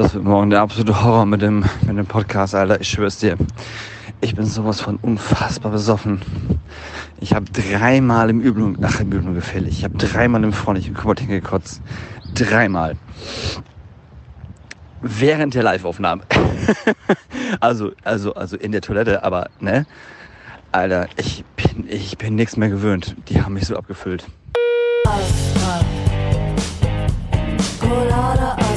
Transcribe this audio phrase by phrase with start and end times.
[0.00, 2.80] das wird morgen der absolute Horror mit dem, mit dem Podcast, Alter.
[2.80, 3.36] Ich schwör's dir.
[4.22, 6.22] Ich bin sowas von unfassbar besoffen.
[7.20, 9.76] Ich habe dreimal im Übung, ach im Übung gefällig.
[9.76, 11.82] Ich habe dreimal im freundlichen Kubert hingekotzt.
[12.34, 12.96] Dreimal.
[15.02, 16.22] Während der Live-Aufnahme.
[17.60, 19.84] also, also, also in der Toilette, aber, ne?
[20.72, 23.16] Alter, ich bin, ich bin nichts mehr gewöhnt.
[23.28, 24.24] Die haben mich so abgefüllt.
[27.80, 28.69] Colada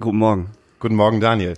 [0.00, 0.50] Guten Morgen.
[0.78, 1.54] Guten Morgen, Daniel.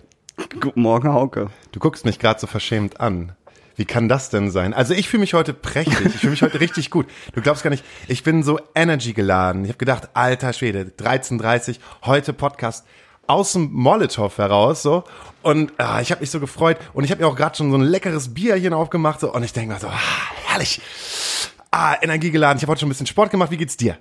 [0.60, 1.50] Guten Morgen, Hauke.
[1.72, 3.32] Du guckst mich gerade so verschämt an.
[3.76, 4.72] Wie kann das denn sein?
[4.72, 6.06] Also ich fühle mich heute prächtig.
[6.06, 7.06] Ich fühle mich heute richtig gut.
[7.34, 9.64] Du glaubst gar nicht, ich bin so Energy geladen.
[9.64, 12.86] Ich habe gedacht, alter Schwede, 13.30 heute Podcast
[13.26, 15.04] aus dem Molotow heraus so
[15.42, 17.76] und ah, ich habe mich so gefreut und ich habe mir auch gerade schon so
[17.76, 20.00] ein leckeres Bierchen aufgemacht so und ich denke mir so, ah,
[20.46, 20.80] herrlich.
[21.70, 22.56] Ah, Energie geladen.
[22.56, 23.50] Ich habe heute schon ein bisschen Sport gemacht.
[23.50, 23.98] Wie geht's dir?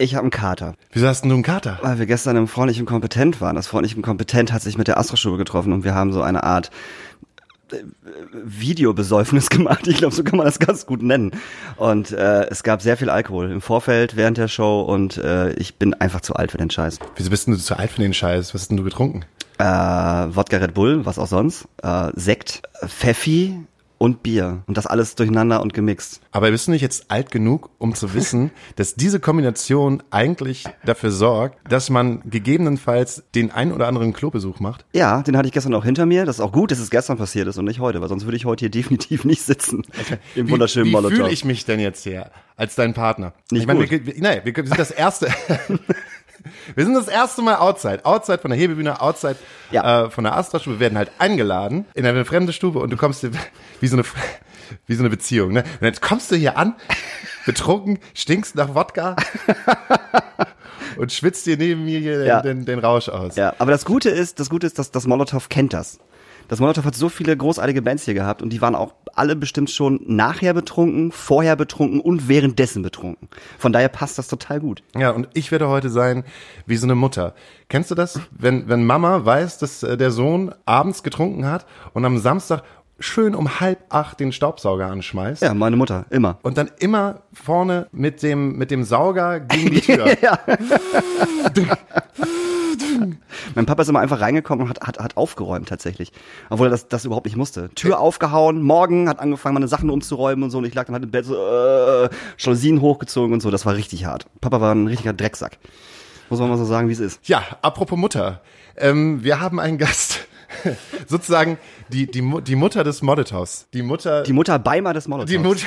[0.00, 0.74] Ich habe einen Kater.
[0.92, 1.80] Wieso hast denn du einen Kater?
[1.82, 3.56] Weil wir gestern im Freundlichen Kompetent waren.
[3.56, 6.70] Das Freundlichen Kompetent hat sich mit der Astra-Stube getroffen und wir haben so eine Art
[7.72, 7.78] äh,
[8.32, 9.88] Videobesäufnis gemacht.
[9.88, 11.32] Ich glaube, so kann man das ganz gut nennen.
[11.76, 15.74] Und äh, es gab sehr viel Alkohol im Vorfeld, während der Show und äh, ich
[15.74, 17.00] bin einfach zu alt für den Scheiß.
[17.16, 18.54] Wieso bist denn du zu alt für den Scheiß?
[18.54, 19.24] Was hast denn du getrunken?
[19.58, 23.66] Äh, Wodka Red Bull, was auch sonst, äh, Sekt, Pfeffi
[23.98, 24.62] und Bier.
[24.66, 26.20] Und das alles durcheinander und gemixt.
[26.30, 31.10] Aber bist du nicht jetzt alt genug, um zu wissen, dass diese Kombination eigentlich dafür
[31.10, 34.84] sorgt, dass man gegebenenfalls den ein oder anderen Klobesuch macht?
[34.92, 36.24] Ja, den hatte ich gestern auch hinter mir.
[36.24, 38.36] Das ist auch gut, dass es gestern passiert ist und nicht heute, weil sonst würde
[38.36, 39.82] ich heute hier definitiv nicht sitzen.
[40.34, 41.16] Im wunderschönen wie, wie Molotow.
[41.16, 43.32] fühle ich mich denn jetzt hier als dein Partner?
[43.50, 45.28] Nicht ich meine, wir, wir, nein, wir sind das erste.
[46.74, 48.04] Wir sind das erste Mal outside.
[48.04, 49.36] Outside von der Hebebühne, outside
[49.70, 50.04] Ja.
[50.06, 50.76] äh, von der Astra-Stube.
[50.76, 53.30] Wir werden halt eingeladen in eine fremde Stube und du kommst dir
[53.80, 54.04] wie so eine,
[54.86, 55.52] wie so eine Beziehung.
[55.52, 55.64] Ne?
[55.80, 56.74] Und jetzt kommst du hier an,
[57.46, 59.16] betrunken, stinkst nach Wodka
[60.96, 62.40] und schwitzt dir neben mir hier Ja.
[62.42, 63.36] den, den, den Rausch aus.
[63.36, 65.98] Ja, aber das Gute ist, das Gute ist, dass das Molotow kennt das.
[66.48, 69.70] Das Molotow hat so viele großartige Bands hier gehabt und die waren auch alle bestimmt
[69.70, 73.28] schon nachher betrunken, vorher betrunken und währenddessen betrunken.
[73.58, 74.82] Von daher passt das total gut.
[74.96, 76.24] Ja, und ich werde heute sein
[76.66, 77.34] wie so eine Mutter.
[77.68, 78.20] Kennst du das?
[78.30, 82.62] Wenn, wenn Mama weiß, dass äh, der Sohn abends getrunken hat und am Samstag
[83.00, 86.38] schön um halb acht den Staubsauger anschmeißt Ja, meine Mutter, immer.
[86.42, 90.06] und dann immer vorne mit dem, mit dem Sauger gegen die Tür.
[93.54, 96.12] Mein Papa ist immer einfach reingekommen und hat, hat, hat aufgeräumt tatsächlich.
[96.50, 97.70] Obwohl er das, das überhaupt nicht musste.
[97.74, 100.58] Tür aufgehauen, morgen hat angefangen, meine Sachen umzuräumen und so.
[100.58, 102.08] Und ich lag dann halt im Bett so, äh,
[102.38, 103.50] Jalousien hochgezogen und so.
[103.50, 104.26] Das war richtig hart.
[104.40, 105.58] Papa war ein richtiger Drecksack.
[106.30, 107.26] Muss man mal so sagen, wie es ist.
[107.26, 108.42] Ja, apropos Mutter.
[108.76, 110.26] Ähm, wir haben einen Gast.
[111.06, 111.58] Sozusagen
[111.88, 113.66] die, die, die Mutter des Molotovs.
[113.72, 114.22] Die Mutter.
[114.22, 115.30] Die Mutter Beimer des Molotows.
[115.30, 115.66] die Mutter.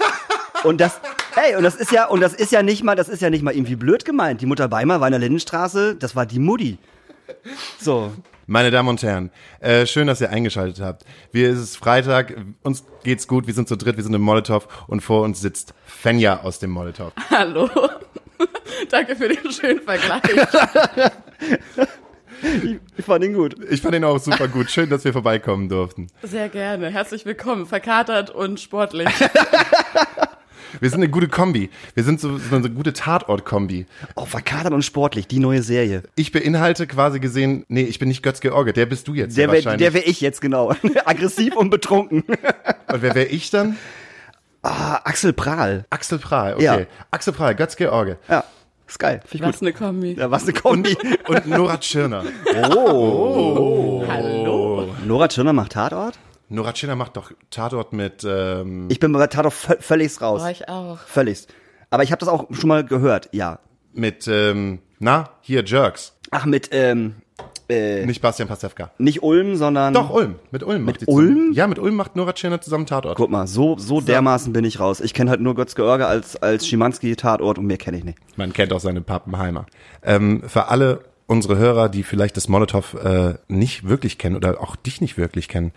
[0.64, 1.00] Und das,
[1.42, 3.42] ey, und das ist ja, und das ist ja nicht mal, das ist ja nicht
[3.42, 4.40] mal irgendwie blöd gemeint.
[4.40, 6.78] Die Mutter Beimer war in der Lindenstraße, das war die Mutti.
[7.80, 8.12] So.
[8.46, 9.30] Meine Damen und Herren,
[9.60, 11.04] äh, schön, dass ihr eingeschaltet habt.
[11.30, 14.66] Wir es ist Freitag, uns geht's gut, wir sind zu dritt, wir sind im Molotow
[14.88, 17.12] und vor uns sitzt Fenja aus dem Molotow.
[17.30, 17.70] Hallo.
[18.90, 20.22] Danke für den schönen Vergleich.
[22.96, 23.54] Ich fand ihn gut.
[23.70, 24.68] Ich fand ihn auch super gut.
[24.68, 26.08] Schön, dass wir vorbeikommen durften.
[26.24, 26.90] Sehr gerne.
[26.90, 27.66] Herzlich willkommen.
[27.66, 29.08] Verkatert und sportlich.
[30.80, 31.70] Wir sind eine gute Kombi.
[31.94, 33.86] Wir sind so, so eine gute Tatort-Kombi.
[34.16, 36.02] Oh, verkadert und sportlich, die neue Serie.
[36.16, 39.46] Ich beinhalte quasi gesehen, nee, ich bin nicht Götz George, der bist du jetzt Der
[39.46, 39.84] ja wäre wahrscheinlich.
[39.86, 40.72] der wär ich jetzt, genau.
[41.04, 42.22] Aggressiv und betrunken.
[42.22, 43.76] und wer wäre ich dann?
[44.62, 45.84] Ah, Axel Prahl.
[45.90, 46.64] Axel Prahl, okay.
[46.64, 46.78] Ja.
[47.10, 48.16] Axel Prahl, Götz George.
[48.28, 48.44] Ja,
[48.86, 49.20] ist geil.
[49.26, 49.68] Finde ich Was gut.
[49.68, 50.12] eine Kombi.
[50.18, 50.96] Ja, was eine Kombi.
[51.26, 52.24] Und Nora Tschirner.
[52.54, 54.04] Hallo.
[55.04, 56.18] Nora Tschirner macht Tatort?
[56.52, 60.42] Nora Tschirner macht doch Tatort mit, ähm, Ich bin bei Tatort vö- völligst raus.
[60.42, 60.98] War ich auch.
[60.98, 61.52] Völligst.
[61.90, 63.58] Aber ich habe das auch schon mal gehört, ja.
[63.94, 66.14] mit, ähm, na, hier Jerks.
[66.30, 67.16] Ach, mit, ähm,
[67.68, 68.90] äh, Nicht Bastian Pastewka.
[68.98, 69.92] nicht Ulm, sondern...
[69.94, 70.36] Doch, Ulm.
[70.50, 71.28] Mit Ulm macht die Ulm?
[71.28, 71.52] Zusammen.
[71.54, 73.16] Ja, mit Ulm macht Nora Tschirner zusammen Tatort.
[73.16, 75.00] Guck mal, so, so dermaßen bin ich raus.
[75.00, 78.18] Ich kenne halt nur Götz George als, als Schimanski-Tatort und mehr kenne ich nicht.
[78.36, 79.66] Man kennt auch seine Pappenheimer.
[80.02, 84.76] Ähm, für alle unsere Hörer, die vielleicht das Molotow äh, nicht wirklich kennen oder auch
[84.76, 85.72] dich nicht wirklich kennen,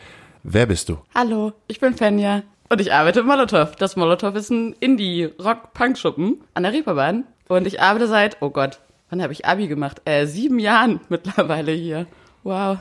[0.45, 0.97] wer bist du?
[1.13, 1.53] Hallo.
[1.68, 2.44] Ich bin Fenja.
[2.69, 3.75] Und ich arbeite im Molotow.
[3.75, 7.25] Das Molotow ist ein Indie-Rock-Punk-Schuppen an der Reeperbahn.
[7.47, 10.01] Und ich arbeite seit, oh Gott, wann habe ich Abi gemacht?
[10.06, 12.07] Äh, sieben Jahren mittlerweile hier.
[12.44, 12.77] Wow.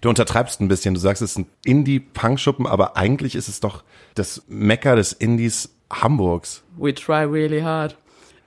[0.00, 0.94] Du untertreibst ein bisschen.
[0.94, 3.82] Du sagst, es ist ein Indie-Punkschuppen, aber eigentlich ist es doch
[4.14, 6.62] das Mecker des Indies Hamburgs.
[6.76, 7.96] We try really hard.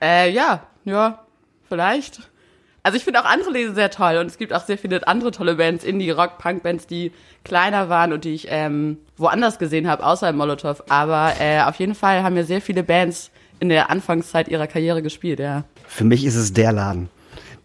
[0.02, 1.24] Äh, ja, ja,
[1.68, 2.29] vielleicht.
[2.84, 5.32] Also ich finde auch andere Lesen sehr toll und es gibt auch sehr viele andere
[5.32, 7.12] tolle Bands, Indie-Rock-Punk-Bands, die
[7.44, 10.84] kleiner waren und die ich ähm, woanders gesehen habe, außer im Molotow.
[10.90, 15.02] Aber äh, auf jeden Fall haben mir sehr viele Bands in der Anfangszeit ihrer Karriere
[15.02, 15.66] gespielt, ja.
[15.88, 17.10] Für mich ist es der Laden.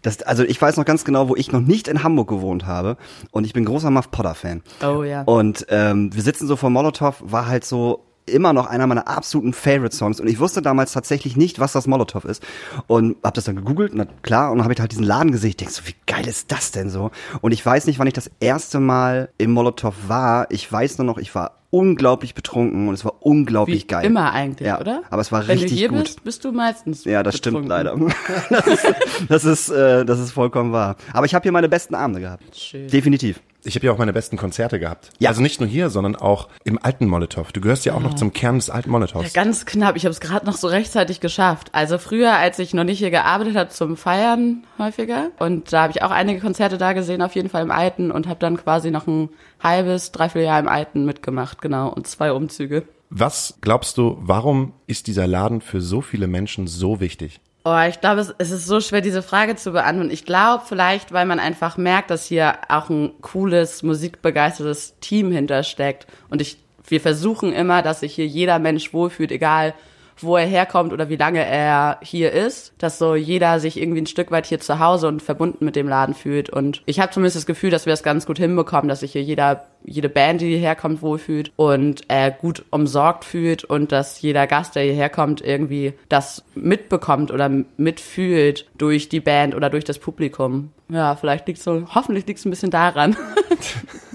[0.01, 2.97] Das, also ich weiß noch ganz genau, wo ich noch nicht in Hamburg gewohnt habe
[3.31, 4.61] und ich bin großer Muff Potter Fan.
[4.83, 5.23] Oh ja.
[5.23, 9.53] Und ähm, wir sitzen so vor Molotow, war halt so immer noch einer meiner absoluten
[9.53, 12.43] Favorite Songs und ich wusste damals tatsächlich nicht, was das Molotow ist
[12.87, 15.49] und habe das dann gegoogelt, na klar, und dann habe ich halt diesen Laden gesehen.
[15.51, 17.11] Ich denk so, wie geil ist das denn so?
[17.41, 20.47] Und ich weiß nicht, wann ich das erste Mal im Molotow war.
[20.51, 24.05] Ich weiß nur noch, ich war unglaublich betrunken und es war unglaublich Wie geil.
[24.05, 25.01] immer eigentlich, ja, oder?
[25.09, 26.03] Aber es war Wenn richtig du hier gut.
[26.03, 27.69] bist, bist du meistens Ja, das stimmt betrunken.
[27.69, 28.13] leider.
[28.49, 28.85] Das ist,
[29.27, 30.95] das ist, äh, das ist vollkommen wahr.
[31.11, 32.43] Aber ich habe hier meine besten Abende gehabt.
[32.55, 32.87] Schön.
[32.87, 33.41] Definitiv.
[33.65, 35.09] Ich habe ja auch meine besten Konzerte gehabt.
[35.19, 35.29] Ja.
[35.29, 37.51] Also nicht nur hier, sondern auch im alten Molotow.
[37.51, 39.33] Du gehörst ja auch noch zum Kern des alten Molotows.
[39.33, 41.69] Ganz knapp, ich habe es gerade noch so rechtzeitig geschafft.
[41.71, 45.31] Also früher, als ich noch nicht hier gearbeitet habe, zum Feiern häufiger.
[45.39, 48.11] Und da habe ich auch einige Konzerte da gesehen, auf jeden Fall im Alten.
[48.11, 49.29] Und habe dann quasi noch ein
[49.61, 51.89] halbes, dreiviertel Jahr im Alten mitgemacht, genau.
[51.89, 52.83] Und zwei Umzüge.
[53.09, 57.39] Was glaubst du, warum ist dieser Laden für so viele Menschen so wichtig?
[57.67, 60.11] Oh, ich glaube, es, ist so schwer, diese Frage zu beantworten.
[60.11, 66.05] Ich glaube vielleicht, weil man einfach merkt, dass hier auch ein cooles, musikbegeistertes Team hintersteckt.
[66.29, 69.73] Und ich, wir versuchen immer, dass sich hier jeder Mensch wohlfühlt, egal
[70.21, 74.07] wo er herkommt oder wie lange er hier ist, dass so jeder sich irgendwie ein
[74.07, 76.49] Stück weit hier zu Hause und verbunden mit dem Laden fühlt.
[76.49, 79.23] Und ich habe zumindest das Gefühl, dass wir das ganz gut hinbekommen, dass sich hier
[79.23, 84.47] jeder, jede Band, die hierher kommt, wohlfühlt und äh, gut umsorgt fühlt und dass jeder
[84.47, 89.99] Gast, der hierher kommt, irgendwie das mitbekommt oder mitfühlt durch die Band oder durch das
[89.99, 90.71] Publikum.
[90.89, 93.15] Ja, vielleicht liegt so, hoffentlich liegt es ein bisschen daran.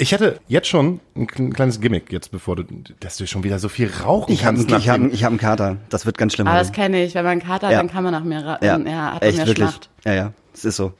[0.00, 2.62] Ich hätte jetzt schon ein kle- kleines Gimmick, jetzt bevor du,
[3.00, 4.70] dass du schon wieder so viel rauchen Ich habe kannst.
[4.70, 5.76] ich hab, nachdem- ich hab einen Kater.
[5.88, 6.46] Das wird ganz schlimm.
[6.46, 6.76] Aber das heute.
[6.80, 7.78] kenne ich, wenn man einen Kater hat, Ja.
[7.78, 9.68] dann kann man nach mehr, ra- ja, ja, hat echt mehr wirklich.
[9.68, 9.90] Schlacht.
[10.04, 10.92] Ja, ja, es ist so.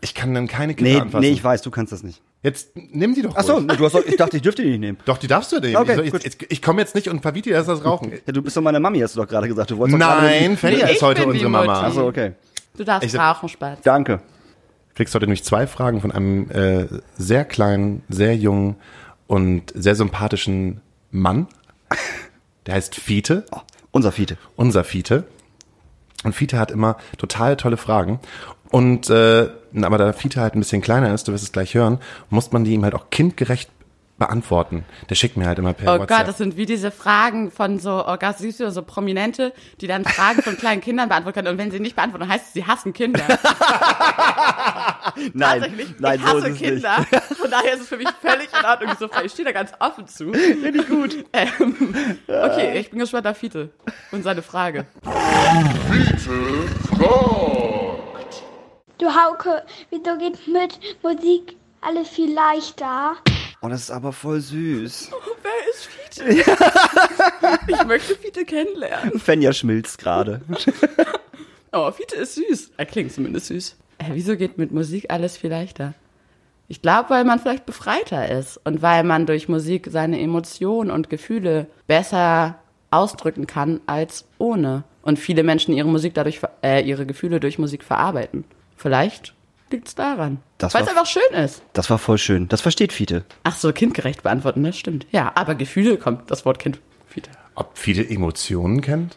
[0.00, 1.20] ich kann dann keine Kinder Nee, anfassen.
[1.20, 2.22] nee, ich weiß, du kannst das nicht.
[2.42, 4.80] Jetzt nimm die doch Ach so, du hast, doch- ich dachte, ich dürfte die nicht
[4.80, 4.96] nehmen.
[5.04, 5.76] Doch, die darfst du nehmen.
[5.76, 6.24] Okay, ich soll- gut.
[6.24, 8.12] ich ich komme jetzt nicht und verbiete dir erst das Rauchen.
[8.26, 9.70] Ja, du bist doch meine Mami, hast du doch gerade gesagt.
[9.70, 11.82] Du wolltest Nein, Ich ist heute unsere Mama.
[11.84, 12.32] Ach so, okay.
[12.78, 13.80] Du darfst Ich- rauchen, Spatz.
[13.82, 14.20] Danke.
[15.00, 16.86] Kriegst heute nämlich zwei Fragen von einem äh,
[17.16, 18.76] sehr kleinen, sehr jungen
[19.26, 21.46] und sehr sympathischen Mann.
[22.66, 23.60] Der heißt Fiete, Oh,
[23.92, 24.36] unser Fiete.
[24.56, 25.24] unser Fiete.
[26.22, 28.20] Und Fiete hat immer total tolle Fragen.
[28.68, 29.48] Und äh,
[29.80, 31.98] aber da Fiete halt ein bisschen kleiner ist, du wirst es gleich hören,
[32.28, 33.70] muss man die ihm halt auch kindgerecht
[34.20, 34.84] beantworten.
[35.08, 36.18] Der schickt mir halt immer per Oh WhatsApp.
[36.18, 39.88] Gott, das sind wie diese Fragen von so, oh Gott, siehst du, so Prominente, die
[39.88, 41.48] dann Fragen von kleinen Kindern beantworten können.
[41.48, 43.24] Und wenn sie nicht beantworten, heißt es, sie hassen Kinder.
[45.32, 47.06] Nein, nein, ich so hasse ist es Kinder.
[47.36, 49.26] Von daher ist es für mich völlig in Ordnung, Frage.
[49.26, 50.32] Ich stehe da ganz offen zu.
[50.32, 51.24] Finde ich gut.
[51.32, 51.94] Ähm,
[52.28, 53.70] okay, ich bin gespannt auf Fiete
[54.12, 54.86] und seine Frage.
[58.98, 63.16] Du Hauke, wieso geht mit Musik alles viel leichter?
[63.62, 65.10] Oh, das ist aber voll süß.
[65.42, 66.52] Wer ist Fiete?
[67.68, 69.18] ich möchte Fiete kennenlernen.
[69.18, 70.40] Fenja schmilzt gerade.
[71.72, 72.72] Oh, Fiete ist süß.
[72.78, 73.76] Er klingt zumindest süß.
[73.98, 75.94] Äh, wieso geht mit Musik alles viel leichter?
[76.66, 81.10] Ich glaube, weil man vielleicht befreiter ist und weil man durch Musik seine Emotionen und
[81.10, 82.58] Gefühle besser
[82.90, 84.82] ausdrücken kann als ohne.
[85.02, 88.42] Und viele Menschen ihre Musik dadurch, ver- äh, ihre Gefühle durch Musik verarbeiten.
[88.76, 89.34] Vielleicht
[89.72, 90.38] liegt's daran.
[90.58, 91.62] Das Weil es einfach schön ist.
[91.72, 92.48] Das war voll schön.
[92.48, 93.24] Das versteht Fiete.
[93.44, 95.06] Ach so, kindgerecht beantworten, das stimmt.
[95.10, 96.80] Ja, aber Gefühle kommt das Wort Kind.
[97.08, 97.30] Fiete.
[97.54, 99.16] Ob Fiete Emotionen kennt?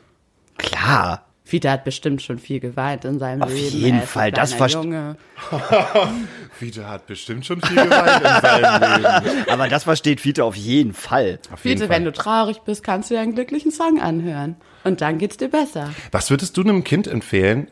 [0.57, 1.25] Klar.
[1.45, 3.77] Fiete hat bestimmt schon viel geweint in seinem Auf Leben.
[3.77, 5.17] jeden ist ein Fall, das kleiner verst- Junge.
[6.57, 9.45] Fiete hat bestimmt schon viel geweint in seinem Leben.
[9.49, 11.39] Aber das versteht Fiete auf jeden Fall.
[11.51, 11.97] Auf jeden Fiete, Fall.
[11.97, 14.55] wenn du traurig bist, kannst du dir einen glücklichen Song anhören.
[14.85, 15.91] Und dann geht's dir besser.
[16.11, 17.67] Was würdest du einem Kind empfehlen,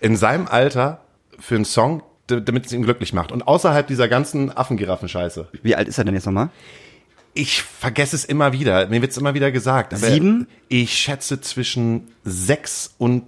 [0.00, 1.01] in seinem Alter
[1.42, 3.32] für einen Song, damit es ihn glücklich macht?
[3.32, 5.48] Und außerhalb dieser ganzen Affengiraffen-Scheiße.
[5.62, 6.50] Wie alt ist er denn jetzt nochmal?
[7.34, 8.86] Ich vergesse es immer wieder.
[8.88, 9.92] Mir wird's immer wieder gesagt.
[9.92, 10.46] Aber Sieben?
[10.68, 13.24] Ich schätze zwischen sechs und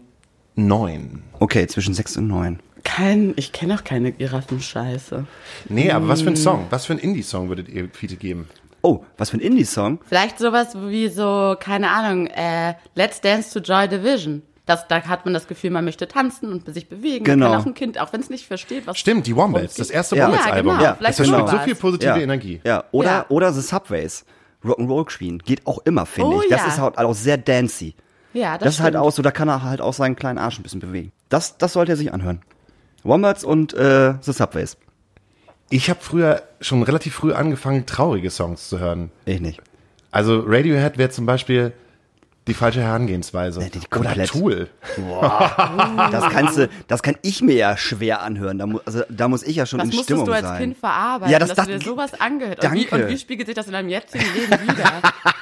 [0.55, 1.23] neun.
[1.41, 2.61] Okay, zwischen sechs und neun.
[2.85, 5.27] Kein, ich kenne auch keine Giraffenscheiße.
[5.71, 6.67] Nee, aber was für ein Song?
[6.71, 8.47] Was für ein Indie-Song würdet ihr Fiete geben?
[8.83, 10.01] Oh, was für ein Indie-Song.
[10.07, 14.43] Vielleicht sowas wie so, keine Ahnung, äh, Let's Dance to Joy Division.
[14.67, 17.25] Das, da hat man das Gefühl, man möchte tanzen und sich bewegen.
[17.25, 17.47] Genau.
[17.49, 18.99] Man kann auch ein Kind, auch wenn es nicht versteht, was.
[18.99, 19.75] Stimmt, die Wombats.
[19.75, 20.17] Das erste.
[20.17, 20.73] Ja, Wombats-Album.
[20.73, 20.83] genau.
[20.83, 21.51] Ja, Vielleicht Das versprüht sowas.
[21.61, 22.17] so viel positive ja.
[22.19, 22.61] Energie.
[22.65, 23.27] Ja, oder, Ja.
[23.29, 24.25] oder The Subways.
[24.65, 25.39] Rock'n'Roll Queen.
[25.41, 26.49] Geht auch immer, finde Oh ich.
[26.49, 26.69] Das ja.
[26.69, 27.95] ist halt auch sehr dancey.
[28.33, 29.05] Ja, das, Das, ist halt stimmt.
[29.07, 31.13] auch so, da kann er halt auch seinen kleinen Arsch ein bisschen bewegen.
[31.29, 32.41] Das, das sollte er sich anhören.
[33.03, 34.79] Wombats und äh, The Subways.
[35.69, 39.11] Ich habe früher schon relativ früh angefangen, traurige Songs zu hören.
[39.27, 39.61] Ich nicht.
[40.11, 41.73] Also Radiohead wäre zum Beispiel
[42.47, 43.61] die falsche Herangehensweise.
[43.61, 44.25] Nee, die Oder.
[44.25, 44.69] Tool.
[46.11, 48.59] Das kannst du, das kann ich mir ja schwer anhören.
[48.59, 50.61] Da, mu also, da muss ich ja schon Das in musstest Stimmung du als sein.
[50.61, 52.63] Kind verarbeiten, Ja, das dass dachte- du dir sowas angehört.
[52.65, 53.05] Und wie, Danke.
[53.07, 54.93] und wie spiegelt sich das in deinem jetzigen Leben wieder?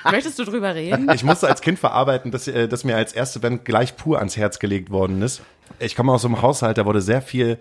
[0.10, 1.10] Möchtest du drüber reden?
[1.12, 4.36] Ich musste als Kind verarbeiten, dass, äh, dass mir als erste Band gleich pur ans
[4.36, 5.42] Herz gelegt worden ist.
[5.78, 7.58] Ich komme aus so einem Haushalt, da wurde sehr viel,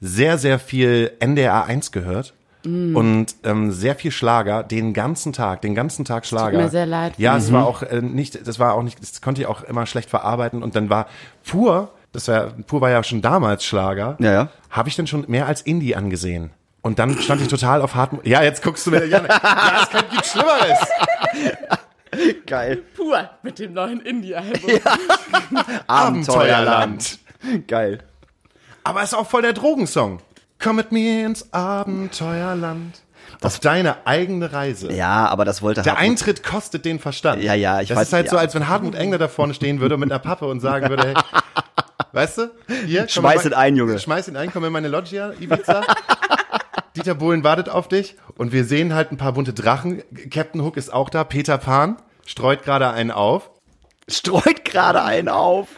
[0.00, 2.34] sehr, sehr viel NDR 1 gehört.
[2.64, 2.96] Mm.
[2.96, 6.58] Und ähm, sehr viel Schlager, den ganzen Tag, den ganzen Tag Schlager.
[6.58, 7.14] mir sehr leid.
[7.18, 9.86] Ja, es war auch äh, nicht, das war auch nicht, das konnte ich auch immer
[9.86, 10.62] schlecht verarbeiten.
[10.62, 11.06] Und dann war
[11.44, 14.16] pur, das war, pur war ja schon damals Schlager.
[14.20, 14.48] Ja, ja.
[14.70, 16.50] Habe ich dann schon mehr als Indie angesehen.
[16.82, 18.26] Und dann stand ich total auf Hartmut.
[18.26, 19.24] Ja, jetzt guckst du mir Jan.
[19.28, 20.78] Ja, es kann, gibt Schlimmeres.
[22.46, 22.82] Geil.
[22.96, 24.70] Pur mit dem neuen Indie-Album.
[25.86, 27.18] Abenteuerland.
[27.66, 28.00] Geil.
[28.84, 30.20] Aber ist auch voll der Drogensong.
[30.62, 33.00] Komm mit mir ins Abenteuerland.
[33.42, 34.92] Auf deine eigene Reise.
[34.92, 37.42] Ja, aber das wollte Der Hartmut- Eintritt kostet den Verstand.
[37.42, 38.42] Ja, ja, ich das weiß- ist halt so, ja.
[38.42, 41.14] als wenn Hartmut Engler da vorne stehen würde mit einer Pappe und sagen würde, hey,
[42.12, 42.50] weißt du,
[42.86, 43.98] hier, Schmeiß ihn ein, Junge.
[43.98, 45.82] Schmeiß ihn ein, komm in meine Loggia, Ibiza.
[46.96, 50.02] Dieter Bohlen wartet auf dich und wir sehen halt ein paar bunte Drachen.
[50.30, 53.50] Captain Hook ist auch da, Peter Pan streut gerade einen auf.
[54.08, 55.68] streut gerade einen auf.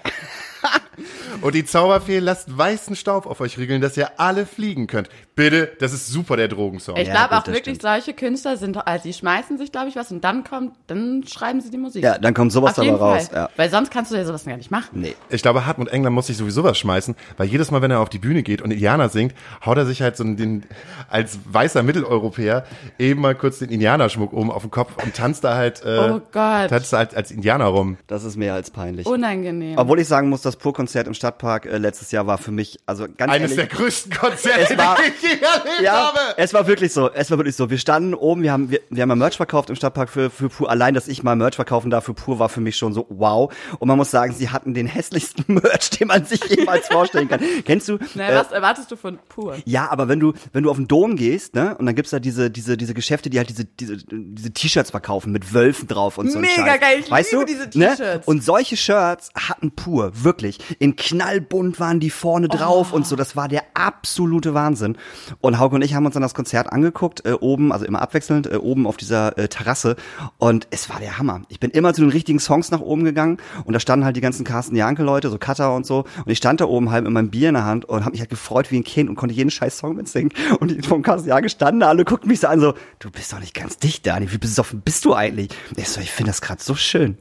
[1.42, 5.08] Und die Zauberfee lasst weißen Staub auf euch riegeln, dass ihr alle fliegen könnt.
[5.36, 6.96] Bitte, das ist super, der Drogensong.
[6.96, 7.82] Ich Ja, glaube gut, auch wirklich, stimmt.
[7.82, 11.60] solche Künstler sind, also die schmeißen sich, glaube ich, was und dann kommt, dann schreiben
[11.60, 12.04] sie die Musik.
[12.04, 13.30] Ja, dann kommt sowas dabei raus.
[13.34, 13.48] Ja.
[13.56, 15.00] Weil sonst kannst du ja sowas gar nicht machen.
[15.00, 15.16] Nee.
[15.30, 18.08] Ich glaube, Hartmut Engler muss sich sowieso was schmeißen, weil jedes Mal, wenn er auf
[18.10, 19.34] die Bühne geht und Indianer singt,
[19.66, 20.64] haut er sich halt so den,
[21.10, 22.64] als weißer Mitteleuropäer
[22.98, 26.20] eben mal kurz den Indianerschmuck oben auf den Kopf und tanzt da halt, äh, Oh
[26.32, 26.68] Gott.
[26.70, 27.96] tanzt da halt als Indianer rum.
[28.06, 29.06] Das ist mehr als peinlich.
[29.06, 29.78] Unangenehm.
[29.78, 33.06] Obwohl ich sagen muss, das Pur-Konzert im Stadtpark äh, letztes Jahr war für mich, also
[33.16, 36.18] ganz Eines ehrlich, der größten Konzerte, Es war- die ich je erlebt ja, habe.
[36.36, 37.10] es war wirklich so.
[37.10, 37.70] Es war wirklich so.
[37.70, 40.50] Wir standen oben, wir haben, wir, wir haben ja Merch verkauft im Stadtpark für, für
[40.50, 40.68] Pur.
[40.70, 43.50] Allein, dass ich mal Merch verkaufen darf für Pur, war für mich schon so wow.
[43.78, 47.40] Und man muss sagen, sie hatten den hässlichsten Merch, den man sich jemals vorstellen kann.
[47.64, 47.98] Kennst du?
[48.14, 49.56] Na, äh, was erwartest du von pur?
[49.64, 52.18] ja, aber wenn du, wenn du auf den Dom gehst, ne, und dann gibt's da
[52.18, 56.30] diese, diese, diese Geschäfte, die halt diese, diese, diese T-Shirts verkaufen mit Wölfen drauf und
[56.30, 56.38] so.
[56.38, 57.52] ein Mega geil, ich weißt liebe du?
[57.52, 57.88] diese Ne?
[57.96, 58.26] T-Shirts.
[58.28, 60.58] Und solche Shirts hatten pur, wirklich.
[60.78, 63.04] In knallbunt waren die vorne drauf und Oh.
[63.04, 63.16] so.
[63.16, 64.96] Das war der absolute Wahnsinn.
[65.40, 68.50] Und Hauke und ich haben uns dann das Konzert angeguckt, äh, oben, also immer abwechselnd,
[68.50, 69.96] äh, oben auf dieser äh, Terrasse.
[70.38, 71.42] Und es war der Hammer.
[71.48, 74.20] Ich bin immer zu den richtigen Songs nach oben gegangen und da standen halt die
[74.20, 76.04] ganzen Carsten Janke-Leute, so Cutter und so.
[76.24, 78.20] Und ich stand da oben halt mit meinem Bier in der Hand und habe mich
[78.20, 80.32] halt gefreut wie ein Kind und konnte jeden scheiß Song mitsingen.
[80.60, 83.32] Und die vom Carsten Janke standen da, alle guckten mich so an, so, du bist
[83.32, 84.32] doch nicht ganz dicht, Dani.
[84.32, 85.50] Wie besoffen bist du eigentlich?
[85.76, 87.18] Ich so, ich finde das gerade so schön.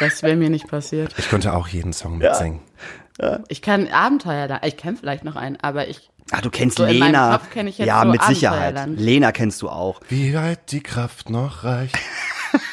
[0.00, 1.14] Das wäre mir nicht passiert.
[1.18, 2.60] Ich könnte auch jeden Song mitsingen.
[3.48, 7.36] Ich kann Abenteuerland, ich kenne vielleicht noch einen, aber ich, Ah, du kennst So Lena.
[7.38, 8.88] Kopf kenn ich jetzt ja, so mit Sicherheit.
[8.88, 10.00] Lena kennst du auch.
[10.08, 11.98] Wie weit die Kraft noch reicht,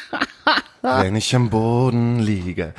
[0.82, 2.74] wenn ich am Boden liege.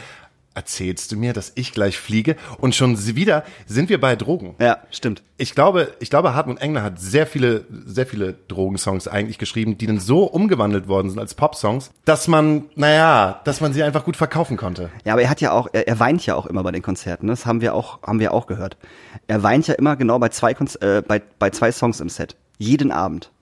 [0.55, 2.36] Erzählst du mir, dass ich gleich fliege?
[2.60, 4.55] Und schon wieder sind wir bei Drogen.
[4.60, 5.24] Ja, stimmt.
[5.38, 9.88] Ich glaube, ich glaube, Hartmut Engler hat sehr viele, sehr viele Drogensongs eigentlich geschrieben, die
[9.88, 14.15] dann so umgewandelt worden sind als Popsongs, dass man, naja, dass man sie einfach gut
[14.15, 14.91] verkaufen konnte.
[15.05, 17.25] Ja, aber er hat ja auch, er, er weint ja auch immer bei den Konzerten.
[17.25, 17.31] ne?
[17.33, 18.77] Das haben wir auch, haben wir auch gehört.
[19.27, 22.36] Er weint ja immer genau bei zwei, Konz äh, bei, bei zwei Songs im Set.
[22.60, 23.32] Jeden Abend.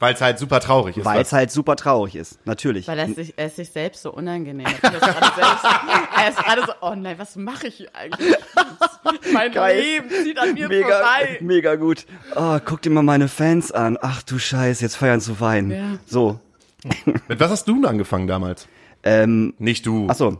[0.00, 1.04] Weil es halt super traurig ist.
[1.04, 2.38] Weil es halt super traurig ist.
[2.46, 2.88] Natürlich.
[2.88, 4.66] weil er sich, er ist sich selbst so unangenehm.
[4.66, 4.96] Er ist gerade
[6.16, 8.34] er ist gerade so, oh nein, was mache ich hier eigentlich?
[9.32, 9.78] Mein Geil.
[9.78, 11.38] Leben zieht an mir mega, vorbei.
[11.42, 12.06] mega gut.
[12.34, 13.98] Oh, guck dir mal meine Fans an.
[14.00, 15.70] Ach du Scheiß, jetzt feiern zu weinen.
[15.70, 15.98] Ja.
[16.06, 16.40] So.
[17.28, 18.68] Mit was hast du denn angefangen damals?
[19.02, 20.06] Ähm, Nicht du.
[20.08, 20.38] ach so.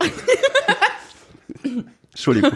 [2.10, 2.52] Entschuldigung.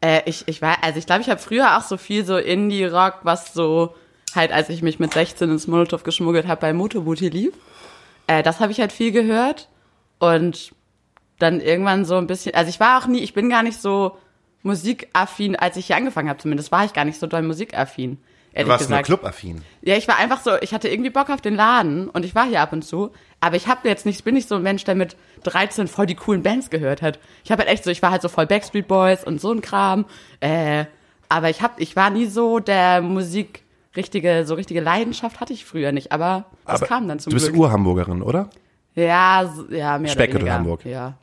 [0.00, 3.20] Äh, ich, ich war, also ich glaube, ich habe früher auch so viel so Indie-Rock,
[3.22, 3.94] was so
[4.36, 7.54] halt, als ich mich mit 16 ins Molotow geschmuggelt habe, bei Motobuti lief.
[8.26, 9.68] Äh, das habe ich halt viel gehört
[10.18, 10.74] und
[11.38, 14.16] dann irgendwann so ein bisschen, also ich war auch nie, ich bin gar nicht so
[14.62, 18.18] musikaffin, als ich hier angefangen habe zumindest, war ich gar nicht so doll musikaffin.
[18.54, 19.06] du warst nur gesagt.
[19.06, 19.62] clubaffin.
[19.82, 22.46] Ja, ich war einfach so, ich hatte irgendwie Bock auf den Laden und ich war
[22.46, 23.10] hier ab und zu,
[23.40, 26.06] aber ich habe jetzt nicht, ich bin nicht so ein Mensch, der mit 13 voll
[26.06, 27.18] die coolen Bands gehört hat.
[27.44, 29.60] Ich habe halt echt so, ich war halt so voll Backstreet Boys und so ein
[29.60, 30.06] Kram,
[30.40, 30.86] äh,
[31.28, 33.63] aber ich hab, ich war nie so der Musik
[33.96, 37.36] richtige, so richtige Leidenschaft hatte ich früher nicht, aber das Aber kam dann zum Du
[37.36, 37.60] bist Glück.
[37.60, 38.50] Urhamburgerin, oder?
[38.94, 40.54] ja, ja, mehr Speckgürtel oder weniger.
[40.54, 40.84] Hamburg.
[40.84, 41.14] Ja.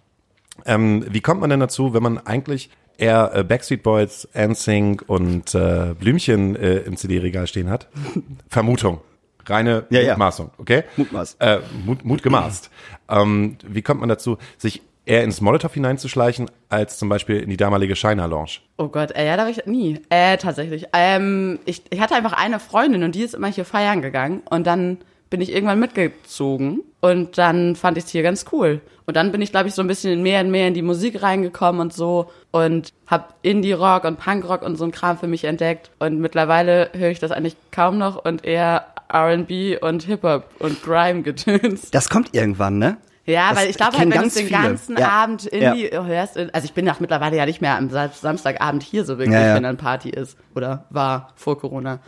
[0.66, 5.56] Ähm, wie kommt man denn dazu, wenn man eigentlich eher äh, Backstreet Boys, NSYNC und
[5.56, 7.88] äh, Blümchen äh, im CD-Regal stehen hat?
[8.50, 9.00] Vermutung.
[9.46, 10.12] Reine Ja, ja.
[10.14, 10.84] Mutmaßung, okay?
[10.98, 11.36] Mutmaß.
[11.40, 12.70] Äh, Mut, Mut gemaßt.
[13.10, 17.58] ähm, wie kommt man dazu, sich eher ins Molotow hineinzuschleichen, als zum Beispiel in die
[17.58, 18.60] damalige Shiner Lounge?
[18.78, 20.00] Oh Gott, äh, ja, da war ich nie.
[20.10, 20.86] Äh, tatsächlich.
[20.94, 24.68] Ähm, ich, ich hatte einfach eine Freundin und die ist immer hier feiern gegangen und
[24.68, 28.82] dann bin ich irgendwann mitgezogen und dann fand ich es hier ganz cool.
[29.06, 31.24] Und dann bin ich, glaube ich, so ein bisschen mehr und mehr in die Musik
[31.24, 35.90] reingekommen und so und hab Indie-Rock und Punk-Rock und so ein Kram für mich entdeckt.
[36.00, 41.92] Und mittlerweile höre ich das eigentlich kaum noch und eher R&B und Hip-Hop und Grime-Gedöns.
[41.92, 42.98] Das kommt irgendwann, ne?
[43.26, 44.50] Ja, Das weil ich glaube halt, wenn du den viele.
[44.50, 45.10] ganzen Ja.
[45.10, 49.06] Abend Indie hörst, also ich bin auch mittlerweile ja nicht mehr am Sa- Samstagabend hier
[49.06, 49.56] so wirklich, Ja, ja.
[49.56, 52.00] wenn dann Party ist oder war vor Corona.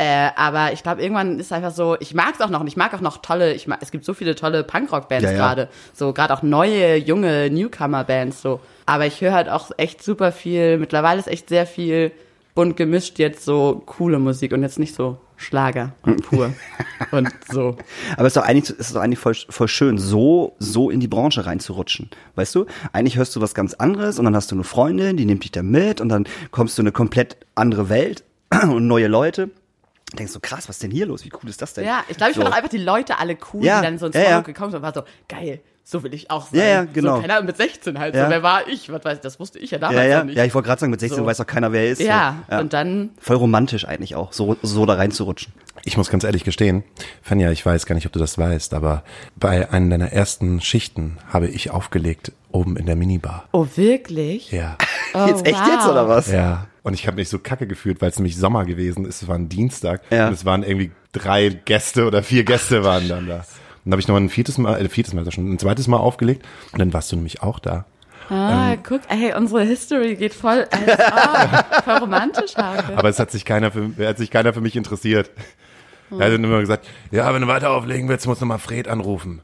[0.00, 2.76] Äh, aber ich glaube, irgendwann ist einfach so, ich mag es auch noch und ich
[2.76, 5.36] mag auch noch tolle, ich mag, es gibt so viele tolle Punkrock-Bands Ja, ja.
[5.36, 8.60] gerade, so gerade auch neue, junge Newcomer-Bands so.
[8.86, 12.12] Aber ich höre halt auch echt super viel, mittlerweile ist echt sehr viel
[12.54, 16.52] bunt gemischt jetzt so coole Musik und jetzt nicht so Schlager und pur
[17.12, 17.76] und so.
[18.16, 20.98] Aber es ist doch eigentlich, es ist doch eigentlich voll, voll schön, so, so in
[20.98, 22.10] die Branche reinzurutschen.
[22.34, 22.66] Weißt du?
[22.92, 25.52] Eigentlich hörst du was ganz anderes und dann hast du eine Freundin, die nimmt dich
[25.52, 28.24] da mit und dann kommst du in eine komplett andere Welt
[28.62, 29.50] und neue Leute.
[30.18, 31.24] Denkst du, krass, was ist denn hier los?
[31.24, 31.84] Wie cool ist das denn?
[31.84, 32.42] Ja, ich glaube, ich so.
[32.42, 34.40] fand auch einfach die Leute alle cool, Ja, die dann so ins ja, Forum ja.
[34.40, 36.60] gekommen sind und war so, geil, so will ich auch sein.
[36.60, 37.16] Ja, ja, genau.
[37.16, 38.14] So, keine Ahnung, mit 16 halt.
[38.14, 38.26] Ja.
[38.26, 38.92] So, wer war ich?
[38.92, 40.36] Was weiß ich, das wusste ich ja damals Ja, ja, nicht.
[40.36, 41.24] ja, ich wollte gerade sagen, mit 16 So.
[41.26, 42.02] weiß doch keiner, wer er ist.
[42.02, 42.58] Ja, so.
[42.58, 45.50] und dann, Voll romantisch eigentlich auch, so, so da reinzurutschen.
[45.84, 46.84] Ich muss ganz ehrlich gestehen,
[47.22, 49.02] Fanja, ich weiß gar nicht, ob du das weißt, aber
[49.36, 53.48] bei einer deiner ersten Schichten habe ich aufgelegt oben in der Minibar.
[53.52, 54.52] oh wirklich?
[54.52, 54.76] Ja.
[55.14, 55.68] Oh, jetzt echt wow.
[55.72, 56.30] jetzt oder was?
[56.30, 56.66] Ja.
[56.82, 59.22] Und ich habe mich so kacke gefühlt, weil es nämlich Sommer gewesen ist.
[59.22, 60.28] Es war ein Dienstag Ja.
[60.28, 63.46] und es waren irgendwie drei Gäste oder vier Gäste waren dann da.
[63.84, 66.44] Dann habe ich noch ein viertes Mal, äh, viertes Mal, schon ein zweites Mal aufgelegt
[66.72, 67.86] und dann warst du nämlich auch da.
[68.30, 68.80] Ah, Ähm.
[68.86, 72.96] guck, ey, unsere History geht voll, als, oh, voll romantisch Hauke.
[72.96, 75.30] Aber es hat sich keiner für, hat sich keiner für mich interessiert.
[76.10, 78.88] Er hat dann immer gesagt, ja, wenn du weiter auflegen willst, musst du mal Fred
[78.88, 79.40] anrufen.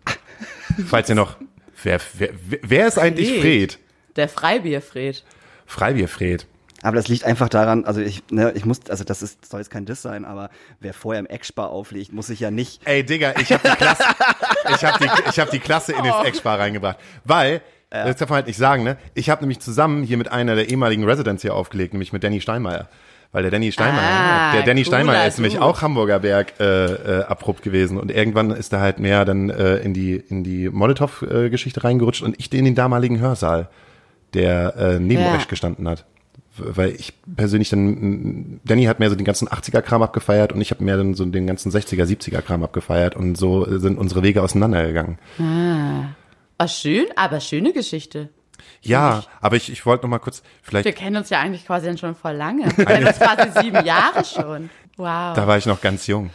[0.86, 1.36] Falls ihr noch,
[1.82, 2.30] wer, wer,
[2.62, 3.72] wer ist eigentlich Fred.
[3.72, 3.78] Fred?
[4.16, 5.24] Der Freibierfred.
[5.66, 6.46] Freibier Fred.
[6.84, 9.70] Aber das liegt einfach daran, also ich, ne, ich muss, also das ist, soll jetzt
[9.70, 10.50] kein Diss sein, aber
[10.80, 12.82] wer vorher im Eckspar auflegt, muss sich ja nicht.
[12.84, 14.04] Ey, Digga, ich hab die Klasse,
[14.68, 16.04] ich hab die, ich hab die Klasse in Oh.
[16.04, 16.99] den Eckspar reingebracht.
[17.25, 18.97] Weil, das darf man halt nicht sagen, ne?
[19.14, 22.40] Ich habe nämlich zusammen hier mit einer der ehemaligen Residents hier aufgelegt, nämlich mit Danny
[22.40, 22.88] Steinmeier.
[23.32, 27.23] Weil der Danny Steinmeier, Ah, der Danny Steinmeier ist nämlich auch Hamburger Berg äh, äh,
[27.25, 31.82] abrupt gewesen und irgendwann ist er halt mehr dann äh, in die in die Molotow-Geschichte
[31.82, 33.68] reingerutscht und ich in den damaligen Hörsaal,
[34.34, 35.34] der äh, neben Ja.
[35.34, 36.04] euch gestanden hat.
[36.56, 40.71] Weil ich persönlich dann, mm, Danny hat mehr so den ganzen 80er-Kram abgefeiert und ich
[40.71, 45.19] habe mehr dann so den ganzen 60er, 70er-Kram abgefeiert und so sind unsere Wege auseinandergegangen.
[46.58, 48.28] Oh, schön, aber schöne Geschichte.
[48.82, 51.86] Ja, aber ich, ich wollte noch mal kurz, vielleicht, Wir kennen uns ja eigentlich quasi
[51.86, 52.64] dann schon voll lange.
[52.76, 54.71] Wir kennen uns quasi sieben Jahre schon.
[54.97, 55.34] Wow.
[55.34, 56.30] da war ich noch ganz jung.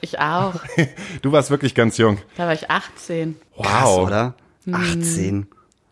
[0.00, 0.54] Ich auch.
[1.22, 2.18] Du warst wirklich ganz jung.
[2.36, 3.36] Da war ich 18.
[3.56, 4.34] Krass, oder?
[4.70, 5.46] 18.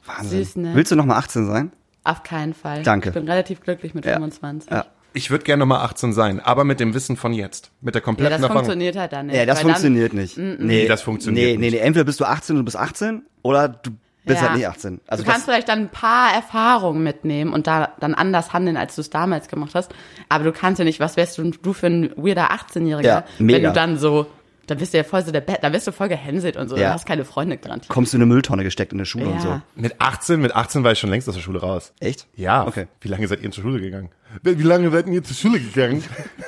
[0.04, 0.44] Wahnsinn.
[0.44, 0.74] Süß, ne?
[0.74, 1.72] Willst du noch mal 18 sein?
[2.06, 2.82] Auf keinen Fall.
[2.82, 3.08] Danke.
[3.10, 4.14] Ich bin relativ glücklich mit Ja.
[4.14, 4.70] 25.
[4.70, 4.86] Ja.
[5.12, 7.70] Ich würde gerne noch mal 18 sein, aber mit dem Wissen von jetzt.
[7.80, 8.64] Mit der Ja, kompletten das Erfahrung.
[8.64, 9.36] funktioniert halt dann nicht.
[9.36, 10.36] Ja, das funktioniert nicht.
[10.36, 11.72] Nee, das funktioniert nee, nee, nicht.
[11.80, 13.92] nee, entweder bist du 18 und du bist 18 oder du
[14.26, 14.48] bist Ja.
[14.48, 15.00] halt nicht 18.
[15.06, 18.76] Also du kannst das, vielleicht dann ein paar Erfahrungen mitnehmen und da dann anders handeln,
[18.76, 19.94] als du es damals gemacht hast.
[20.28, 23.62] Aber du kannst ja nicht, was wärst du, du für ein weirder 18-Jähriger, Ja, wenn
[23.62, 24.26] du dann so,
[24.66, 26.76] dann bist du ja voll so der Bett, dann wirst du voll gehänselt und so,
[26.76, 26.82] Ja.
[26.84, 27.88] dann hast du keine Freunde garantiert.
[27.88, 29.48] kommst du in eine Mülltonne gesteckt in der Schule und so.
[29.48, 29.62] Ja.
[29.74, 31.92] Mit 18, mit 18 war ich schon längst aus der Schule raus.
[32.00, 32.26] Echt?
[32.34, 32.66] Ja.
[32.66, 32.86] Okay.
[33.00, 34.10] Wie lange seid ihr zur Schule gegangen?
[34.42, 36.02] Wie lange seid ihr zur Schule gegangen?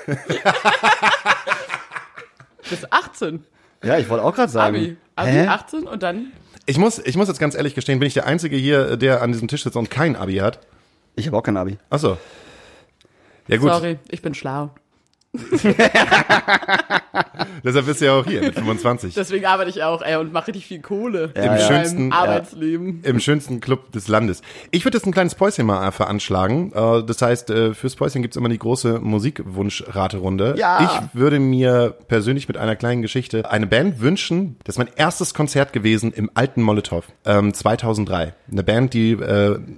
[2.69, 3.45] Bis 18.
[3.83, 4.77] Ja, ich wollte auch gerade sagen.
[4.77, 4.97] Abi.
[5.17, 5.47] Abi Hä?
[5.47, 6.33] 18 und dann,
[6.67, 9.33] Ich muss, ich muss jetzt ganz ehrlich gestehen, bin ich der Einzige hier, der an
[9.33, 10.61] diesem Tisch sitzt und kein Abi hat?
[11.17, 11.79] Ich habe auch kein Abi.
[11.91, 12.19] Ach so.
[13.49, 14.71] Ja gut, sorry, ich bin schlau.
[17.65, 19.15] deshalb bist du ja auch hier mit 25.
[19.15, 23.01] Deswegen arbeite ich auch, ey, und mache richtig viel Kohle Im in meinem schönsten- Arbeitsleben.
[23.05, 24.43] Im schönsten Club des Landes.
[24.71, 26.73] Ich würde jetzt ein kleines Päuschen mal äh, veranschlagen.
[26.75, 30.55] Äh, Das heißt, äh, fürs Päuschen gibt's immer die große Musikwunsch-Raterunde.
[30.59, 31.03] Ja.
[31.13, 34.57] Ich würde mir persönlich mit einer kleinen Geschichte eine Band wünschen.
[34.65, 38.35] Das ist mein erstes Konzert gewesen im alten Molotow, ähm, 2003.
[38.51, 39.17] Eine Band, die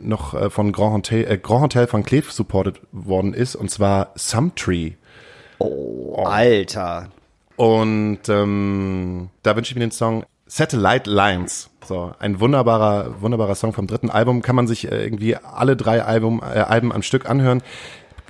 [0.00, 4.92] noch von Grand Hotel, äh, Grand Hotel van Cleef supported worden ist, und zwar Sumtree.
[5.60, 7.10] Oh, Alter.
[7.56, 11.70] Und ähm, da wünsche ich mir den Song Satellite Lines.
[11.86, 14.42] So, ein wunderbarer, wunderbarer Song vom dritten Album.
[14.42, 17.62] Kann man sich äh, irgendwie alle drei Album, äh, Alben am Stück anhören.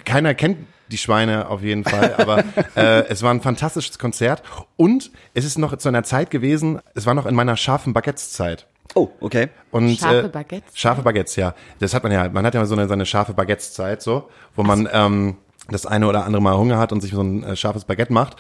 [0.05, 0.59] Keiner kennt
[0.91, 4.43] die Schweine auf jeden Fall, aber äh, es war ein fantastisches Konzert.
[4.77, 8.67] Und es ist noch zu einer Zeit gewesen, es war noch in meiner scharfen Baguettes-Zeit.
[8.95, 9.49] Oh, okay.
[9.71, 10.77] Und, Scharfe äh, Baguettes?
[10.77, 11.55] Scharfe Baguettes, ja.
[11.79, 14.89] Das hat man ja, man hat ja so eine, seine scharfe Baguettes-Zeit, so, wo man
[14.93, 15.37] ähm,
[15.69, 18.37] das eine oder andere Mal Hunger hat und sich so ein äh, scharfes Baguette macht.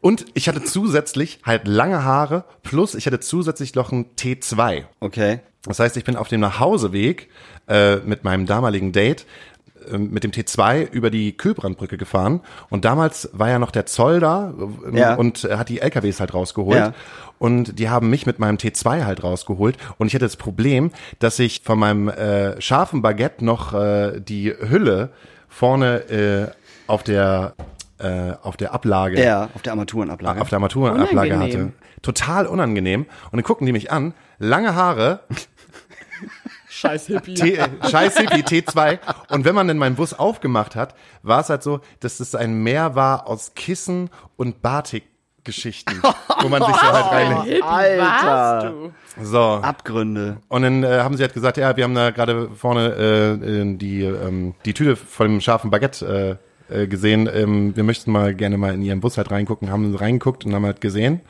[0.00, 4.84] Und ich hatte zusätzlich halt lange Haare, plus ich hatte zusätzlich noch ein T2.
[5.00, 5.40] Okay.
[5.62, 7.30] Das heißt, ich bin auf dem Nachhauseweg
[7.68, 9.24] äh, mit meinem damaligen Date
[9.90, 14.20] äh, mit dem T2 über die Kühlbrandbrücke gefahren und damals war ja noch der Zoll
[14.20, 15.14] da ähm, Ja.
[15.14, 16.92] und äh, hat die LKWs halt rausgeholt Ja.
[17.38, 21.38] und die haben mich mit meinem T2 halt rausgeholt und ich hatte das Problem, dass
[21.38, 25.12] ich von meinem äh, scharfen Baguette noch äh, die Hülle
[25.54, 26.50] vorne äh,
[26.86, 27.54] auf der
[27.98, 30.40] äh, auf der Ablage Ja, auf der Armaturenablage.
[30.40, 31.72] auf der Armaturenablage hatte.
[32.02, 33.02] Total unangenehm.
[33.30, 35.20] Und dann gucken die mich an, lange Haare,
[36.68, 37.34] Scheiß Hippie.
[37.34, 38.98] T, äh, scheiß Hippie, T2.
[39.30, 42.62] Und wenn man dann meinen Bus aufgemacht hat, war es halt so, dass es ein
[42.62, 44.60] Meer war aus Kissen und
[45.44, 46.02] Batik-Geschichten,
[46.42, 47.44] wo man sich so halt reinlegt.
[47.44, 48.74] Hippie Alter.
[49.22, 49.38] So.
[49.38, 50.38] Abgründe.
[50.48, 53.76] Und dann äh, haben sie halt gesagt, ja, wir haben da gerade vorne äh, äh,
[53.76, 56.38] die, ähm, die Tüte von dem scharfen Baguette
[56.70, 57.28] äh, äh, gesehen.
[57.32, 59.70] Ähm, wir möchten mal gerne mal in ihren Bus halt reingucken.
[59.70, 61.20] Haben reingeguckt und haben halt gesehen,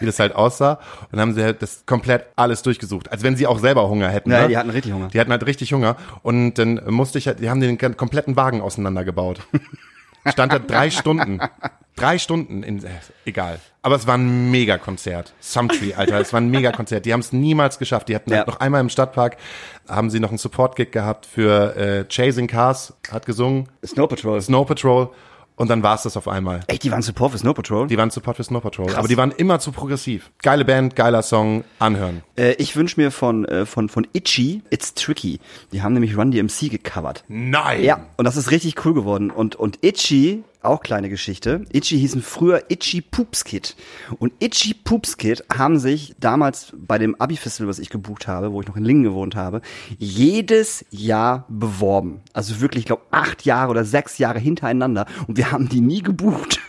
[0.00, 0.80] wie das halt aussah.
[1.12, 3.12] Und haben sie halt das komplett alles durchgesucht.
[3.12, 4.30] Als wenn sie auch selber Hunger hätten.
[4.30, 4.48] Ja, ne?
[4.48, 5.08] die hatten richtig Hunger.
[5.08, 5.96] Die hatten halt richtig Hunger.
[6.22, 9.40] Und dann musste ich halt, die haben den kompletten Wagen auseinandergebaut.
[10.26, 11.40] Stand da drei Stunden.
[11.96, 12.88] Drei Stunden in, äh,
[13.24, 13.60] egal.
[13.82, 15.32] Aber es war ein Megakonzert.
[15.38, 17.06] Sumtree, Alter, es war ein Megakonzert.
[17.06, 18.08] Die haben es niemals geschafft.
[18.08, 18.38] Die hatten Ja.
[18.38, 19.36] halt noch einmal im Stadtpark,
[19.88, 24.40] haben sie noch einen Support-Gig gehabt für äh, Chasing Cars, hat gesungen, Snow Patrol.
[24.40, 25.10] Snow Patrol
[25.56, 26.60] und dann war es das auf einmal.
[26.66, 27.86] Echt, die waren Support für Snow Patrol?
[27.86, 30.30] Die waren Support für Snow Patrol, aber die waren immer zu progressiv.
[30.42, 32.22] Geile Band, geiler Song, anhören.
[32.36, 35.38] Äh, ich wünsche mir von, äh, von, von Itchy, It's Tricky.
[35.72, 37.24] Die haben nämlich Run DMC gecovert.
[37.28, 37.84] Nein!
[37.84, 39.30] Ja, und das ist richtig cool geworden.
[39.30, 43.44] Und, und Itchy, auch kleine Geschichte, Itchy hießen früher Itchy Poops.
[44.18, 45.16] Und Itchy Poops
[45.52, 49.04] haben sich damals bei dem Abi-Festival, was ich gebucht habe, wo ich noch in Lingen
[49.04, 49.60] gewohnt habe,
[49.98, 52.22] jedes Jahr beworben.
[52.32, 55.06] Also wirklich, ich glaube, acht Jahre oder sechs Jahre hintereinander.
[55.26, 56.60] Und wir haben die nie gebucht.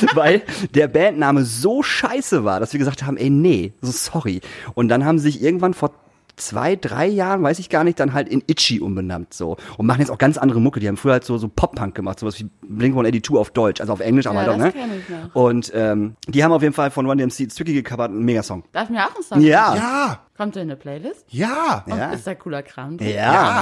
[0.14, 0.42] weil
[0.74, 4.40] der Bandname so scheiße war, dass wir gesagt haben, ey, nee, so sorry.
[4.74, 5.92] Und dann haben sie sich irgendwann vor
[6.38, 10.00] zwei, drei Jahren, weiß ich gar nicht, dann halt in Itchy umbenannt so und machen
[10.00, 10.80] jetzt auch ganz andere Mucke.
[10.80, 14.00] Die haben früher halt so so Pop-Punk gemacht, sowas wie Blink-182 auf Deutsch, also auf
[14.00, 14.96] Englisch, aber Ja, halt auch, das ne?
[14.98, 15.34] ich noch.
[15.34, 18.64] Und ähm, die haben auf jeden Fall von One DMC Tricky gecovert, ein Megasong.
[18.72, 19.74] Darf ich mir auch einen Song Ja.
[19.76, 20.20] Ja!
[20.36, 21.24] Kommt der in eine Playlist?
[21.28, 21.84] Ja!
[21.86, 22.10] Und Ja.
[22.12, 23.08] ist da cooler Kram drin?
[23.10, 23.14] Ja,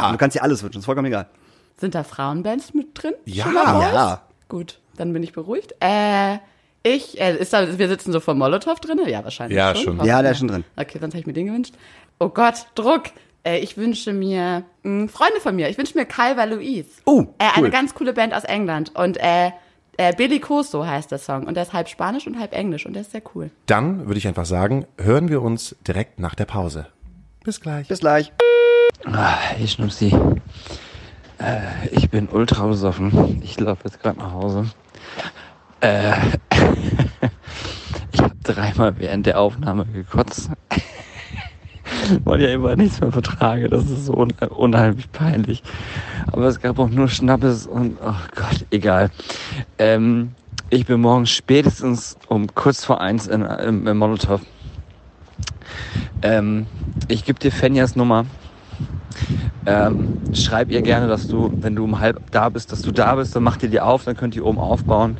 [0.07, 0.13] Ja.
[0.13, 1.27] du kannst dir alles wünschen, ist vollkommen egal.
[1.79, 3.13] Sind da Frauenbands mit drin?
[3.25, 3.47] Ja.
[3.53, 4.23] Ja.
[4.49, 5.75] Gut, dann bin ich beruhigt.
[5.81, 6.39] Äh,
[6.83, 9.01] ich, äh, ist da, wir sitzen so vor Molotow drin?
[9.07, 9.97] Ja, wahrscheinlich Ja, schon.
[9.99, 10.07] schon.
[10.07, 10.65] Ja, der ist schon drin.
[10.77, 11.75] Okay, sonst hätte ich mir den gewünscht.
[12.19, 13.05] Oh Gott, Druck.
[13.45, 15.69] Äh, ich wünsche mir mh, Freunde von mir.
[15.69, 16.89] Ich wünsche mir Calva Louise.
[17.05, 17.53] Oh, äh, cool.
[17.57, 18.95] Eine ganz coole Band aus England.
[18.95, 19.51] Und äh,
[19.99, 21.47] äh, Billy Coso heißt der Song.
[21.47, 22.87] Und der ist halb Spanisch und halb Englisch.
[22.87, 23.51] Und der ist sehr cool.
[23.67, 26.87] Dann würde ich einfach sagen, hören wir uns direkt nach der Pause.
[27.45, 27.89] Bis gleich.
[27.89, 28.33] Bis gleich.
[29.05, 30.17] Hey Schnupsi.
[31.39, 33.43] Äh, ich bin ultra besoffen.
[33.45, 34.67] Ich laufe jetzt gerade nach Hause.
[35.81, 36.15] Äh,
[38.13, 40.51] ich habe dreimal während der Aufnahme gekotzt.
[42.25, 43.69] Weil ich einfach nichts mehr vertrage.
[43.69, 45.63] Das ist so un unheimlich peinlich.
[46.33, 49.11] Aber es gab auch nur Schnappes und, oh Gott, egal.
[49.79, 50.33] Ähm,
[50.71, 54.41] ich bin morgen spätestens um kurz vor eins in, im, im Molotow.
[56.23, 56.67] Ähm,
[57.09, 58.27] ich gebe dir Fenjas Nummer.
[59.65, 63.17] Ähm, schreib ihr gerne, dass du, wenn du um halb da bist, dass du da
[63.17, 65.17] bist, dann mach dir die auf, dann könnt ihr oben aufbauen.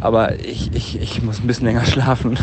[0.00, 2.38] Aber ich, ich, ich muss ein bisschen länger schlafen.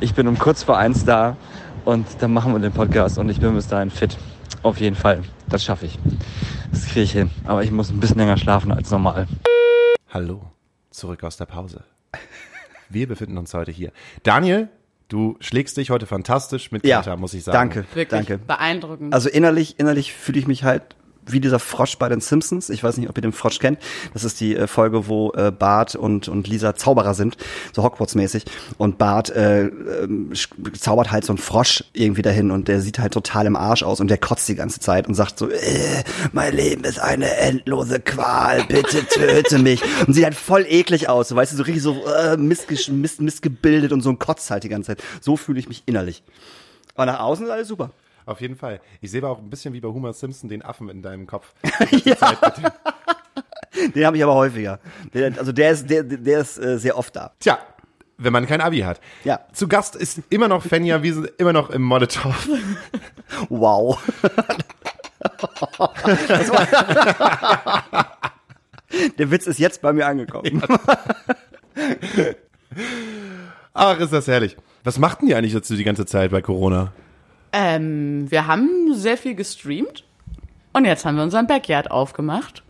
[0.00, 1.36] Ich bin um kurz vor eins da
[1.84, 4.16] und dann machen wir den Podcast und ich bin bis dahin fit.
[4.62, 5.22] Auf jeden Fall.
[5.48, 5.98] Das schaffe ich.
[6.70, 7.30] Das kriege ich hin.
[7.44, 9.26] Aber ich muss ein bisschen länger schlafen als normal.
[10.12, 10.42] Hallo,
[10.90, 11.84] zurück aus der Pause.
[12.88, 13.92] Wir befinden uns heute hier.
[14.22, 14.68] Daniel,
[15.08, 17.56] du schlägst dich heute fantastisch mit Ja, Greta, muss ich sagen.
[17.56, 18.38] danke, Wirklich danke.
[18.38, 19.14] beeindruckend.
[19.14, 20.82] Also innerlich, innerlich fühle ich mich halt
[21.26, 22.70] wie dieser Frosch bei den Simpsons.
[22.70, 23.78] Ich weiß nicht, ob ihr den Frosch kennt.
[24.12, 27.36] Das ist die äh, Folge, wo äh, Bart und, und Lisa Zauberer sind,
[27.72, 28.44] so Hogwarts-mäßig.
[28.78, 29.70] Und Bart äh,
[30.32, 33.82] sch- zaubert halt so einen Frosch irgendwie dahin und der sieht halt total im Arsch
[33.82, 36.02] aus und der kotzt die ganze Zeit und sagt so, äh,
[36.32, 39.82] mein Leben ist eine endlose Qual, bitte töte mich.
[40.06, 43.20] Und sieht halt voll eklig aus, so, weißt du, so richtig so äh, missgesch- miss,
[43.20, 45.02] missgebildet und so ein Kotz halt die ganze Zeit.
[45.20, 46.22] So fühle ich mich innerlich.
[46.94, 47.90] Aber nach außen ist alles super.
[48.30, 48.80] Auf jeden Fall.
[49.00, 51.52] Ich sehe aber auch ein bisschen wie bei Homer Simpson den Affen in deinem Kopf.
[53.94, 54.78] Den habe ich aber häufiger.
[55.12, 57.32] Der, also der ist, der, der ist äh, sehr oft da.
[57.40, 57.58] Tja,
[58.18, 59.00] wenn man kein Abi hat.
[59.24, 59.40] Ja.
[59.52, 62.48] Zu Gast ist immer noch Fenja, wir sind immer noch im Molotow.
[63.48, 64.00] Wow.
[69.18, 70.62] Der Witz ist jetzt bei mir angekommen.
[73.72, 74.56] Ach, ist das herrlich.
[74.82, 76.92] Was machten die eigentlich dazu die ganze Zeit bei Corona?
[77.52, 80.04] Ähm, wir haben sehr viel gestreamt
[80.72, 82.62] und jetzt haben wir unseren Backyard aufgemacht,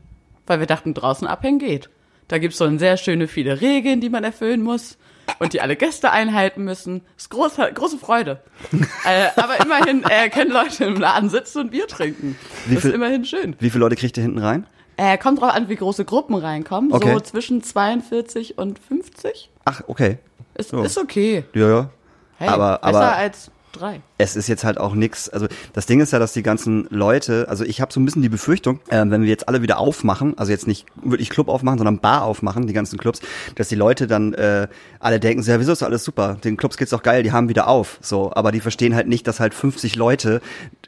[0.47, 1.90] weil wir dachten, draußen abhängen geht.
[2.29, 4.97] Da gibt's so sehr schöne viele Regeln, die man erfüllen muss.
[5.38, 7.03] und die alle Gäste einhalten müssen.
[7.14, 8.40] Das ist große, große Freude.
[9.05, 12.37] äh, aber immerhin äh, können Leute im Laden sitzen und Bier trinken.
[12.66, 13.55] Wie das viel- ist immerhin schön.
[13.61, 14.66] Wie viele Leute kriegt ihr hinten rein?
[14.97, 16.93] Äh, kommt drauf an, wie große Gruppen reinkommen.
[16.93, 17.12] Okay.
[17.12, 19.51] So zwischen 42 und 50.
[19.64, 20.19] Ach, okay.
[20.55, 20.83] Ist, So.
[20.83, 21.45] ist okay.
[21.55, 21.90] Ja, ja.
[22.38, 24.00] Hey, Aber- besser aber- als drei.
[24.18, 25.28] es ist jetzt halt auch nix.
[25.28, 28.22] Also das Ding ist ja, dass die ganzen Leute, also ich habe so ein bisschen
[28.22, 31.78] die Befürchtung, äh, wenn wir jetzt alle wieder aufmachen, also jetzt nicht wirklich Club aufmachen,
[31.78, 33.20] sondern Bar aufmachen, die ganzen Clubs,
[33.56, 36.37] dass die Leute dann äh, alle denken, so, ja, wieso ist alles super?
[36.42, 37.98] Den Clubs geht's doch geil, die haben wieder auf.
[38.00, 40.40] So, aber die verstehen halt nicht, dass halt 50 Leute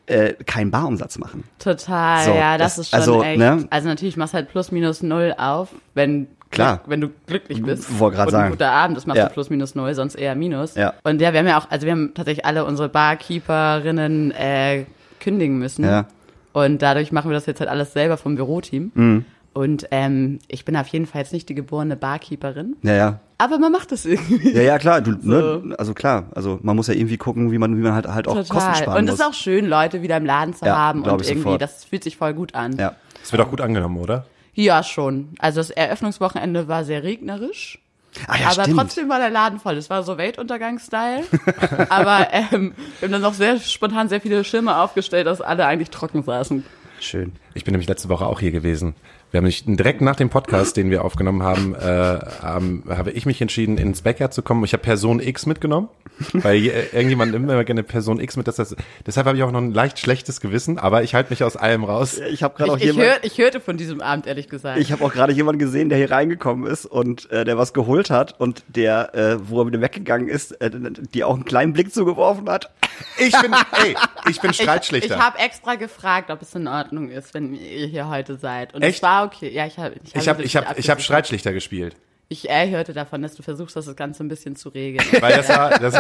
[0.07, 1.45] äh, keinen Barumsatz machen.
[1.59, 3.39] Total, So, ja, das, das- ist schon also, echt.
[3.39, 3.67] ne?
[3.71, 6.81] Also natürlich machst du halt plus minus null auf, wenn Klar.
[6.87, 7.99] wenn du glücklich bist.
[7.99, 8.45] Wollte und sagen.
[8.45, 9.27] ein guter Abend, das machst Ja.
[9.27, 10.75] du plus minus null, sonst eher minus.
[10.75, 10.95] Ja.
[11.03, 14.85] Und ja, wir haben ja auch, also wir haben tatsächlich alle unsere Barkeeperinnen äh,
[15.21, 15.85] kündigen müssen.
[15.85, 16.07] Ja.
[16.53, 18.93] Und dadurch machen wir das jetzt halt alles selber vom Büroteam.
[18.95, 19.25] Mhm.
[19.55, 23.21] Und ähm, ich bin auf jeden Fall jetzt nicht die geborene Barkeeperin, Ja, ja.
[23.37, 24.51] aber man macht es irgendwie.
[24.55, 27.77] Ja, ja, klar, du, ne, also klar, also man muss ja irgendwie gucken, wie man,
[27.77, 28.75] wie man halt, halt auch Kosten Total.
[28.77, 31.35] sparen Und es ist auch schön, Leute wieder im Laden zu Ja, haben und irgendwie,
[31.43, 31.61] sofort.
[31.61, 32.77] das fühlt sich voll gut an.
[32.79, 32.95] ja.
[33.21, 34.25] Das wird auch gut angenommen, oder?
[34.55, 35.35] Ja, schon.
[35.39, 37.79] Also das Eröffnungswochenende war sehr regnerisch.
[38.27, 38.79] Ah ja, aber stimmt.
[38.79, 39.77] trotzdem war der Laden voll.
[39.77, 41.25] Es war so Weltuntergang-Style.
[41.89, 45.91] aber ähm, wir haben dann noch sehr spontan sehr viele Schirme aufgestellt, dass alle eigentlich
[45.91, 46.65] trocken saßen.
[47.01, 47.33] Schön.
[47.55, 48.95] Ich bin nämlich letzte Woche auch hier gewesen.
[49.31, 53.25] Wir haben mich direkt nach dem Podcast, den wir aufgenommen haben, äh, ähm, habe ich
[53.25, 54.63] mich entschieden, ins Backyard zu kommen.
[54.65, 55.89] Ich habe Person X mitgenommen,
[56.35, 58.47] weil äh, irgendjemand nimmt immer gerne Person X mit.
[58.47, 61.45] Das, das, deshalb habe ich auch noch ein leicht schlechtes Gewissen, aber ich halte mich
[61.45, 62.19] aus allem raus.
[62.31, 64.79] Ich habe gerade auch Ich, ich, jemand, hör, ich hörte von diesem Abend, ehrlich gesagt.
[64.79, 68.11] ich habe auch gerade jemanden gesehen, der hier reingekommen ist und äh, der was geholt
[68.11, 70.71] hat und der, äh, wo er wieder weggegangen ist, äh,
[71.15, 72.71] die auch einen kleinen Blick zugeworfen hat.
[73.19, 73.97] Ich bin, ey,
[74.29, 75.15] ich bin ich, Streitschlichter.
[75.15, 78.75] ich habe extra gefragt, ob es in Ordnung ist, wenn ihr hier heute seid.
[78.75, 78.97] Und Echt?
[78.97, 79.53] es war okay.
[79.53, 81.03] Ja, ich habe ich das ich hab, ich hab abgesichert.
[81.03, 81.97] Streitschlichter gespielt.
[82.29, 85.07] Ich äh, hörte davon, dass du versuchst, das Ganze ein bisschen zu regeln.
[85.21, 85.95] Weil das war, das,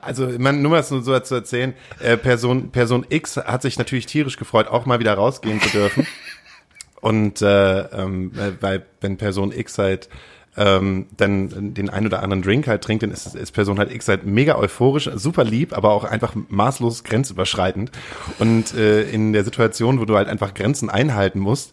[0.00, 4.06] also man, nur mal so so zu erzählen, äh, Person, Person X hat sich natürlich
[4.06, 6.06] tierisch gefreut, auch mal wieder rausgehen zu dürfen.
[7.00, 10.08] Und äh, ähm, äh, weil wenn Person X halt
[10.56, 14.08] ähm, dann den ein oder anderen Drink halt trinkt, dann ist, ist Person halt X
[14.08, 17.90] halt mega euphorisch, super lieb, aber auch einfach maßlos grenzüberschreitend.
[18.38, 21.72] Und äh, in der Situation, wo du halt einfach Grenzen einhalten musst,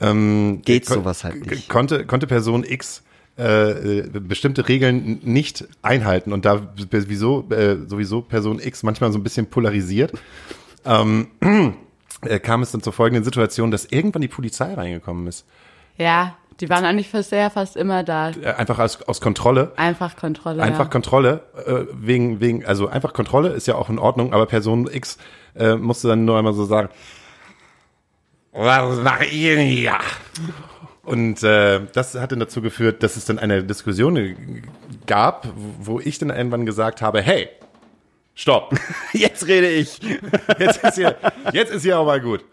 [0.00, 1.68] ähm, Geht sowas halt nicht.
[1.68, 3.02] Konnte, konnte Person X
[3.38, 9.18] äh, äh, bestimmte Regeln nicht einhalten und da wieso äh, sowieso Person X manchmal so
[9.18, 10.12] ein bisschen polarisiert,
[10.84, 11.28] ähm,
[12.22, 15.46] äh, kam es dann zur folgenden Situation, dass irgendwann die Polizei reingekommen ist.
[15.96, 18.30] Ja, die waren eigentlich sehr fast immer da.
[18.30, 19.72] Äh, einfach aus, aus Kontrolle.
[19.76, 20.62] Einfach Kontrolle.
[20.62, 20.90] Einfach ja.
[20.90, 25.18] Kontrolle, äh, wegen, wegen, also einfach Kontrolle ist ja auch in Ordnung, aber Person X
[25.56, 26.88] äh, musste dann nur einmal so sagen,
[28.52, 29.98] was macht ihr denn hier?
[31.04, 34.62] Und äh, das hat dann dazu geführt, dass es dann eine Diskussion
[35.06, 35.48] gab,
[35.80, 37.48] wo ich dann irgendwann gesagt habe, hey,
[38.34, 38.74] stopp,
[39.12, 40.00] Jetzt rede ich.
[40.58, 41.16] jetzt ist hier,
[41.52, 42.44] jetzt ist hier auch mal gut.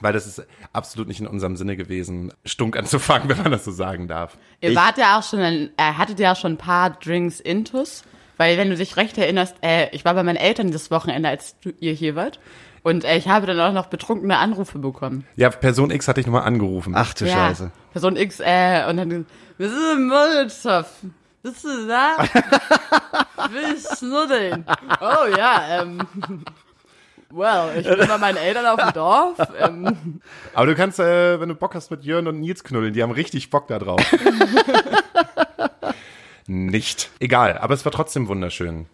[0.00, 3.70] Weil das ist absolut nicht in unserem Sinne gewesen, stunk anzufangen, wenn man das so
[3.70, 4.36] sagen darf.
[4.60, 7.40] Ihr Ich- wart ja auch schon, ein, äh, hattet ja auch schon ein paar Drinks
[7.40, 8.04] intus,
[8.36, 11.58] weil wenn du dich recht erinnerst, äh, ich war bei meinen Eltern dieses Wochenende, als
[11.60, 12.40] du, ihr hier wart.
[12.82, 15.24] Und äh, ich habe dann auch noch betrunkene Anrufe bekommen.
[15.36, 16.92] Ja, Person X hatte ich nochmal angerufen.
[16.94, 17.70] Ach du Scheiße.
[17.92, 19.26] Person X, äh, und dann,
[19.56, 20.86] wir sind im Molotow.
[21.42, 22.16] Bist du da?
[23.50, 24.64] Will ich knuddeln?
[25.00, 25.98] Oh ja, ähm.
[27.34, 29.36] Well, ich bin bei meinen Eltern auf dem Dorf.
[29.58, 30.20] Ähm,
[30.54, 32.94] Aber du kannst, äh, wenn du Bock hast, mit Jörn und Nils knuddeln.
[32.94, 34.00] Die haben richtig Bock da drauf.
[36.46, 37.10] Nicht.
[37.20, 38.84] Egal, aber es war trotzdem wunderschön.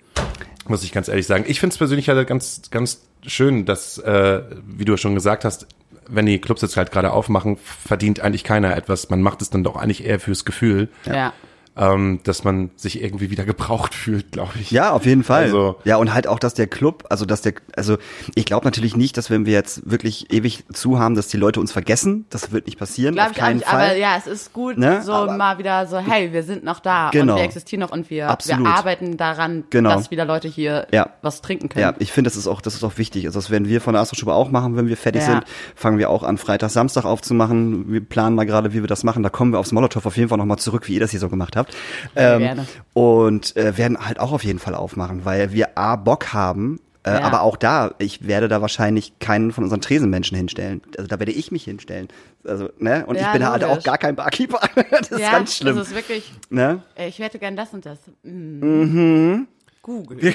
[0.69, 1.45] Muss ich ganz ehrlich sagen.
[1.49, 5.67] Ich finde es persönlich halt ganz, ganz schön, dass, äh, wie du schon gesagt hast,
[6.07, 9.11] wenn die Clubs jetzt halt gerade aufmachen, verdient eigentlich keiner etwas.
[9.11, 11.33] Man macht es dann doch eigentlich eher fürs Gefühl, ja.
[11.81, 14.71] Ähm, dass man sich irgendwie wieder gebraucht fühlt, glaube ich.
[14.71, 15.45] Ja, auf jeden Fall.
[15.45, 17.97] Also- ja, und halt auch, dass der Club, also dass der, also
[18.35, 21.59] ich glaube natürlich nicht, dass wenn wir jetzt wirklich ewig zu haben, dass die Leute
[21.59, 22.27] uns vergessen.
[22.31, 23.15] Das wird nicht passieren.
[23.15, 23.85] Glaube auf ich auch keinen nicht, Fall.
[23.91, 25.01] aber ja, es ist gut, Ne?
[25.03, 27.33] so Aber- mal wieder so, hey, wir sind noch da Genau.
[27.33, 28.65] und wir existieren noch und wir, Absolut.
[28.67, 29.91] wir arbeiten daran, Genau.
[29.91, 31.09] dass wieder Leute hier Ja.
[31.23, 31.83] was trinken können.
[31.83, 33.25] Ja, ich finde, das ist auch, das ist auch wichtig.
[33.27, 35.29] Also das werden wir von der Astroschube auch machen, wenn wir fertig Ja.
[35.33, 35.45] sind.
[35.75, 37.91] Fangen wir auch an, Freitag, Samstag aufzumachen.
[37.91, 39.23] Wir planen mal gerade, wie wir das machen.
[39.23, 41.29] Da kommen wir aufs Molotow auf jeden Fall nochmal zurück, wie ihr das hier so
[41.31, 41.70] gemacht habt.
[42.17, 42.67] Ähm, gerne.
[42.93, 47.13] und äh, werden halt auch auf jeden Fall aufmachen, weil wir A, Bock haben, äh,
[47.13, 47.23] Ja.
[47.23, 50.83] aber auch da, ich werde da wahrscheinlich keinen von unseren Tresenmenschen hinstellen.
[50.99, 52.09] Also da werde ich mich hinstellen.
[52.45, 53.05] Also, ne?
[53.07, 54.61] Und Ja, ich bin halt auch gar kein Barkeeper.
[54.91, 55.77] das ist ja, ganz schlimm.
[55.77, 56.83] Das ist wirklich, ne?
[56.97, 57.99] ich hätte gern das und das.
[58.23, 59.47] Mhm.
[59.83, 60.35] Google.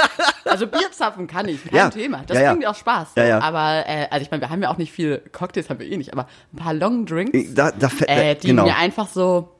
[0.46, 1.90] also Bierzapfen kann ich, kein.
[1.90, 2.22] Thema.
[2.26, 3.08] Das bringt auch Spaß.
[3.16, 5.96] Aber, äh, also ich meine, wir haben ja auch nicht viel Cocktails, haben wir eh
[5.96, 8.64] nicht, aber ein paar Long Drinks, Da, da, äh, die genau.
[8.64, 9.55] mir einfach so,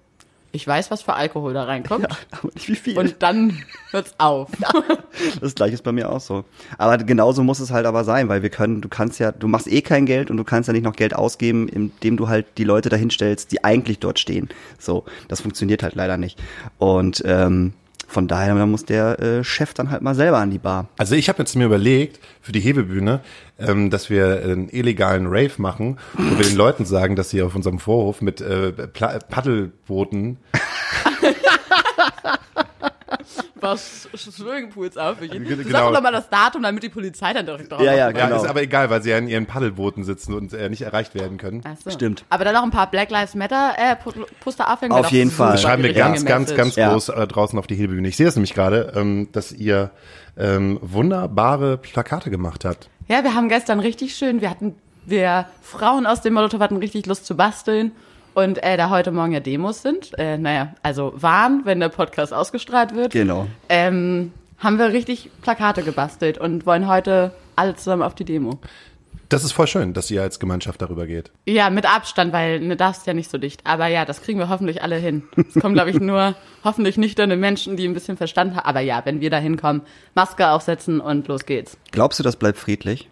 [0.57, 2.07] ich weiß, was für Alkohol da reinkommt.
[2.31, 2.99] Aber nicht wie viel.
[2.99, 4.51] Und dann hört's auf.
[5.41, 6.45] Das gleiche ist bei mir auch so.
[6.77, 9.67] Aber genauso muss es halt aber sein, weil wir können, du kannst ja, du machst
[9.67, 12.65] eh kein Geld und du kannst ja nicht noch Geld ausgeben, indem du halt die
[12.65, 14.51] Leute dahin stellst, die eigentlich dort stehen.
[14.79, 16.39] So, das funktioniert halt leider nicht.
[16.77, 17.73] Und ähm,
[18.07, 20.89] von daher da muss der äh, Chef dann halt mal selber an die Bar.
[20.97, 23.21] Also ich habe jetzt mir überlegt, für die Hebebühne,
[23.59, 27.55] ähm, dass wir einen illegalen Rave machen, wo wir den Leuten sagen, dass sie auf
[27.55, 30.39] unserem Vorhof mit äh, Pla Paddelbooten
[33.61, 35.21] Was Swimmingpools auf.
[35.23, 35.31] Ich.
[35.31, 35.63] Genau.
[35.71, 38.27] Sag doch nochmal das Datum, damit die Polizei dann direkt drauf Ja, ja, aufmerksam Ja,
[38.29, 38.43] Genau.
[38.45, 41.39] ist aber egal, weil sie ja in ihren Paddelbooten sitzen und äh, nicht erreicht werden
[41.39, 41.63] können.
[41.65, 41.91] Ach so.
[41.91, 42.25] Stimmt.
[42.31, 43.97] Aber dann noch ein paar Black Lives Matter äh,
[44.41, 44.93] Poster aufhängen.
[44.93, 45.53] Auf jeden Fall.
[45.53, 46.91] Das schreiben wir ganz, ganz, ganz Ja.
[46.93, 48.09] groß äh, draußen auf die Hebebühne.
[48.09, 49.91] Ich sehe es nämlich gerade, ähm, dass ihr
[50.37, 52.89] ähm, wunderbare Plakate gemacht habt.
[53.09, 54.75] Ja, wir haben gestern richtig schön, wir hatten,
[55.07, 57.93] wir Frauen aus dem Molotow hatten richtig Lust zu basteln.
[58.37, 62.35] Und äh, da heute Morgen ja Demos sind, äh, naja, also waren, wenn der Podcast
[62.35, 63.47] ausgestrahlt wird, Genau.
[63.71, 68.59] ähm, haben wir richtig Plakate gebastelt und wollen heute alle zusammen auf die Demo.
[69.31, 71.31] Das ist voll schön, dass ihr als Gemeinschaft darüber geht.
[71.47, 73.63] Ja, mit Abstand, weil ne, darfst ja nicht so dicht.
[73.65, 75.23] Aber ja, das kriegen wir hoffentlich alle hin.
[75.49, 78.67] Es kommen, glaube ich, nur hoffentlich nüchterne Menschen, die ein bisschen Verstand haben.
[78.67, 79.81] Aber ja, wenn wir da hinkommen,
[80.15, 81.79] Maske aufsetzen und los geht's.
[81.91, 83.09] Glaubst du, das bleibt friedlich?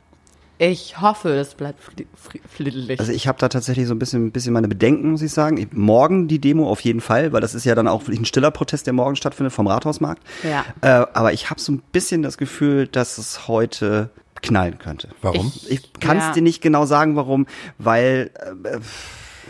[0.58, 3.00] Ich hoffe, es bleibt fried- fried- friedlich.
[3.00, 5.56] Also ich habe da tatsächlich so ein bisschen, ein bisschen meine Bedenken, muss ich sagen.
[5.56, 8.24] Ich- Morgen die Demo auf jeden Fall, weil das ist ja dann auch wirklich ein
[8.24, 10.22] stiller Protest, der morgen stattfindet vom Rathausmarkt.
[10.44, 10.64] Ja.
[10.80, 14.10] Äh, aber ich habe so ein bisschen das Gefühl, dass es heute
[14.42, 15.08] knallen könnte.
[15.22, 15.52] Warum?
[15.56, 16.32] Ich- Ich kann es Ja.
[16.34, 17.46] dir nicht genau sagen, warum,
[17.78, 18.30] weil
[18.64, 18.78] äh,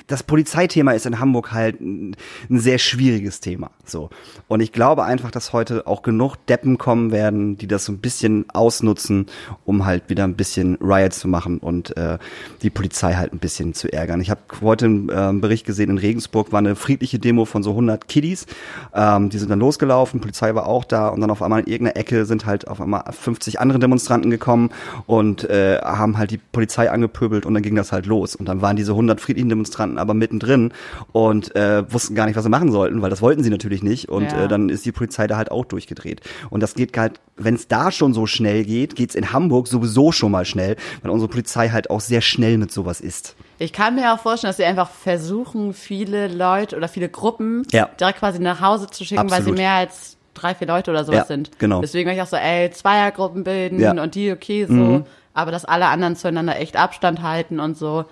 [0.06, 2.16] das Polizeithema ist in Hamburg halt ein,
[2.50, 3.70] ein sehr schwieriges Thema.
[3.86, 4.10] So.
[4.48, 7.98] Und ich glaube einfach, dass heute auch genug Deppen kommen werden, die das so ein
[7.98, 9.26] bisschen ausnutzen,
[9.64, 12.18] um halt wieder ein bisschen Riot zu machen und äh,
[12.62, 14.20] die Polizei halt ein bisschen zu ärgern.
[14.20, 17.70] Ich habe heute einen äh, Bericht gesehen, in Regensburg war eine friedliche Demo von so
[17.70, 18.46] 100 Kiddies.
[18.94, 21.96] Ähm, die sind dann losgelaufen, Polizei war auch da und dann auf einmal in irgendeiner
[21.96, 24.70] Ecke sind halt auf einmal 50 andere Demonstranten gekommen
[25.06, 28.36] und äh, haben halt die Polizei angepöbelt und dann ging das halt los.
[28.36, 30.72] Und dann waren diese 100 friedlichen Demonstranten aber mittendrin
[31.12, 34.08] und äh, wussten gar nicht, was sie machen sollten, weil das wollten sie natürlich nicht.
[34.08, 34.44] Und Ja.
[34.44, 36.20] äh, dann ist die Polizei da halt auch durchgedreht.
[36.50, 40.12] Und das geht halt, wenn es da schon so schnell geht, geht's in Hamburg sowieso
[40.12, 43.36] schon mal schnell, weil unsere Polizei halt auch sehr schnell mit sowas ist.
[43.58, 47.88] Ich kann mir auch vorstellen, dass sie einfach versuchen, viele Leute oder viele Gruppen Ja.
[48.00, 49.56] direkt quasi nach Hause zu schicken, weil Absolut.
[49.56, 51.50] sie mehr als drei, vier Leute oder sowas Ja, sind.
[51.58, 51.80] genau.
[51.80, 53.92] Deswegen war ich auch so, ey, Zweiergruppen bilden Ja.
[53.92, 55.04] und die okay so, Mhm.
[55.32, 58.04] aber dass alle anderen zueinander echt Abstand halten und so.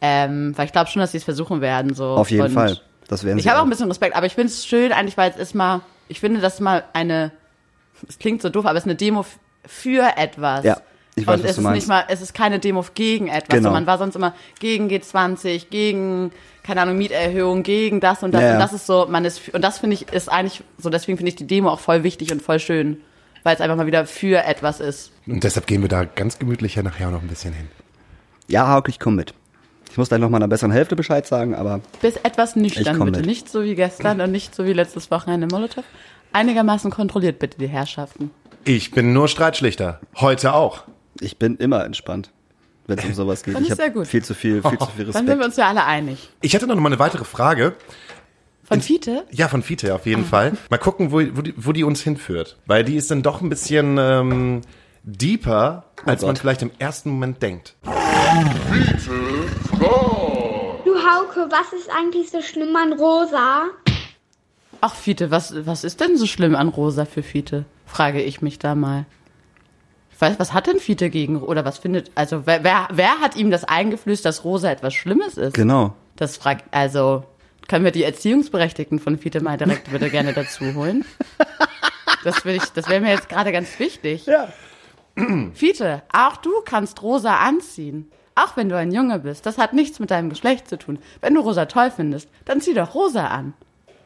[0.00, 1.94] Ähm, weil ich glaube schon, dass sie es versuchen werden.
[1.94, 2.04] So.
[2.04, 2.78] Auf jeden und Fall.
[3.08, 5.30] Das werden Ich habe auch ein bisschen Respekt, aber ich finde es schön eigentlich, weil
[5.30, 7.32] es ist mal, ich finde, das ist mal eine,
[8.08, 9.24] es klingt so doof, aber es ist eine Demo
[9.64, 10.64] für etwas.
[10.64, 10.80] Ja,
[11.14, 11.76] ich weiß, und was es du ist meinst.
[11.76, 13.58] nicht mal, es ist keine Demo gegen etwas.
[13.58, 13.70] Genau.
[13.70, 16.30] So, man war sonst immer gegen G20, gegen,
[16.62, 18.42] keine Ahnung, Mieterhöhung, gegen das und das.
[18.42, 18.54] Ja, ja.
[18.54, 21.30] Und das ist so, man ist, und das finde ich, ist eigentlich so, deswegen finde
[21.30, 23.00] ich die Demo auch voll wichtig und voll schön.
[23.44, 25.12] Weil es einfach mal wieder für etwas ist.
[25.26, 27.68] Und deshalb gehen wir da ganz gemütlich ja nachher noch ein bisschen hin.
[28.48, 29.34] Ja, Hauk, ich komm mit.
[29.90, 33.18] Ich muss gleich noch mal einer besseren Hälfte Bescheid sagen, aber Bis etwas nüchtern, bitte.
[33.18, 33.26] mit.
[33.26, 35.84] Nicht so wie gestern und nicht so wie letztes Wochenende Molotow.
[36.32, 38.30] Einigermaßen kontrolliert bitte die Herrschaften.
[38.64, 40.00] Ich bin nur Streitschlichter.
[40.16, 40.82] Heute auch.
[41.20, 42.30] ich bin immer entspannt,
[42.86, 43.54] wenn es um sowas geht.
[43.54, 44.06] Dann ich habe sehr gut.
[44.06, 45.44] viel zu viel, viel zu viel Dann sind wir Respekt.
[45.46, 46.28] uns ja alle einig.
[46.42, 47.74] Ich hätte noch mal eine weitere Frage.
[48.64, 49.24] Von Fiete?
[49.30, 50.52] Ja, von Fiete auf jeden Fall.
[50.68, 52.58] Mal gucken, wo, wo, die, wo die uns hinführt.
[52.66, 54.60] Weil die ist dann doch ein bisschen ähm,
[55.04, 56.38] deeper, als man Gott.
[56.40, 57.76] vielleicht im ersten Moment denkt.
[60.84, 63.64] Du Hauke, was ist eigentlich so schlimm an Rosa?
[64.82, 67.64] Ach, Fiete, was, was ist denn so schlimm an Rosa für Fiete?
[67.86, 69.06] Frage ich mich da mal.
[70.12, 73.36] Ich weiß, was hat denn Fiete gegen, oder was findet, also wer, wer, wer hat
[73.36, 75.54] ihm das eingeflößt, dass Rosa etwas Schlimmes ist?
[75.54, 75.94] Genau.
[76.16, 77.24] Das fragt, also,
[77.68, 81.06] können wir die Erziehungsberechtigten von Fiete mal direkt bitte gerne dazu holen?
[82.22, 84.26] Das will ich, das wäre mir jetzt gerade ganz wichtig.
[84.26, 84.48] Ja.
[85.54, 88.10] Fiete, auch du kannst rosa anziehen.
[88.36, 89.46] Auch wenn du ein Junge bist.
[89.46, 90.98] Das hat nichts mit deinem Geschlecht zu tun.
[91.20, 93.54] Wenn du rosa toll findest, dann zieh doch rosa an.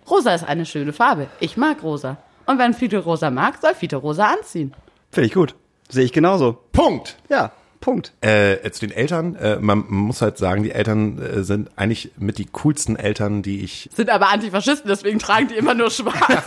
[0.09, 1.27] Rosa ist eine schöne Farbe.
[1.41, 2.17] Ich mag rosa.
[2.47, 4.73] Und wenn Fiete rosa mag, soll Fiete rosa anziehen.
[5.11, 5.55] Finde ich gut.
[5.89, 6.59] Sehe ich genauso.
[6.73, 7.17] Punkt.
[7.29, 8.13] Ja, Punkt.
[8.21, 12.13] Äh, zu den Eltern, äh, man, man muss halt sagen, die Eltern äh, sind eigentlich
[12.19, 13.89] mit die coolsten Eltern, die ich.
[13.95, 16.17] Sind aber Antifaschisten, deswegen tragen die immer nur schwarz.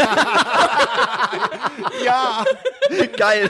[2.06, 2.44] Ja!
[3.18, 3.50] Geil.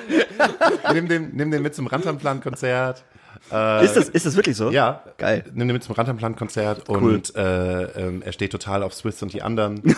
[0.94, 3.04] nimm, den, nimm den mit zum Rantanplan-Konzert.
[3.50, 4.72] Ist, das, ist das wirklich so?
[4.72, 5.04] Ja.
[5.18, 5.44] Geil.
[5.54, 6.98] Nimm den mit zum Rantanplan-Konzert Cool.
[7.16, 9.82] und äh, ähm, er steht total auf Swiss und die anderen.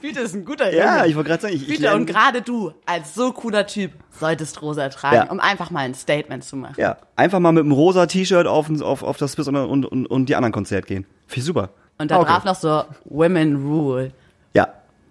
[0.00, 1.08] Fiete ist ein guter Ja, Junge.
[1.08, 4.60] ich wollte gerade sagen, ich, ich Fiete, und gerade du, als so cooler Typ, solltest
[4.62, 5.24] rosa tragen, Ja.
[5.30, 6.74] um einfach mal ein Statement zu machen.
[6.78, 10.06] ja, einfach mal mit einem rosa T-Shirt auf, auf, auf das Swiss und, und, und,
[10.06, 11.04] und die anderen Konzert gehen.
[11.26, 11.70] Viel super.
[11.98, 12.30] Und da Okay.
[12.32, 14.12] drauf noch so Women Rule
[14.54, 14.68] Ja.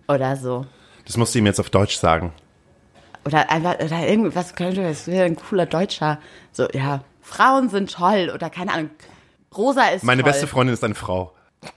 [0.08, 0.66] oder so.
[1.06, 2.32] Das musst du ihm jetzt auf Deutsch sagen.
[3.28, 6.20] Oder einfach, oder irgendwas könnte, es wäre ein cooler Deutscher.
[6.52, 8.90] So, ja, Frauen sind toll oder keine Ahnung.
[9.56, 10.32] Rosa ist Meine toll.
[10.32, 11.34] beste Freundin ist eine Frau.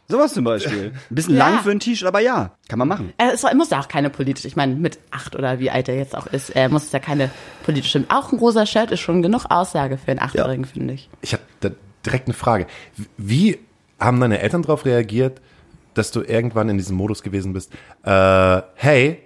[0.08, 0.92] Sowas zum Beispiel.
[1.10, 1.48] Ein bisschen Ja.
[1.48, 3.12] lang für ein T-Shirt, aber ja, kann man machen.
[3.16, 5.96] Äh, Es muss ja auch keine politische, ich meine, mit acht oder wie alt er
[5.96, 7.30] jetzt auch ist, äh, muss es ja keine
[7.64, 8.04] politische.
[8.10, 11.08] Auch ein rosa Shirt ist schon genug Aussage für einen Achtjährigen, finde ich.
[11.22, 11.70] Ich habe da
[12.06, 12.66] direkt eine Frage.
[13.16, 13.58] Wie
[13.98, 15.40] haben deine Eltern darauf reagiert,
[15.94, 17.72] dass du irgendwann in diesem Modus gewesen bist?
[18.04, 19.18] Äh, hey,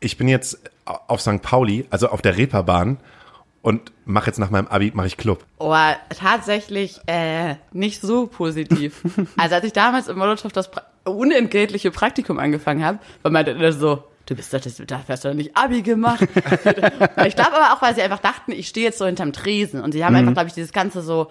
[0.00, 0.58] ich bin jetzt
[0.88, 1.42] auf St.
[1.42, 2.98] Pauli, also auf der Reeperbahn
[3.62, 5.44] und mache jetzt nach meinem Abi, mache ich Club.
[5.58, 5.74] Oh,
[6.18, 9.02] tatsächlich äh, nicht so positiv.
[9.36, 13.72] also als ich damals im Molotow das pra unentgeltliche Praktikum angefangen habe, war meine Eltern
[13.72, 16.20] so, du bist doch, das, da hast du doch nicht Abi gemacht.
[17.26, 19.92] ich glaube aber auch, weil sie einfach dachten, ich stehe jetzt so hinterm Tresen und
[19.92, 21.30] sie haben einfach, glaube ich, dieses Ganze so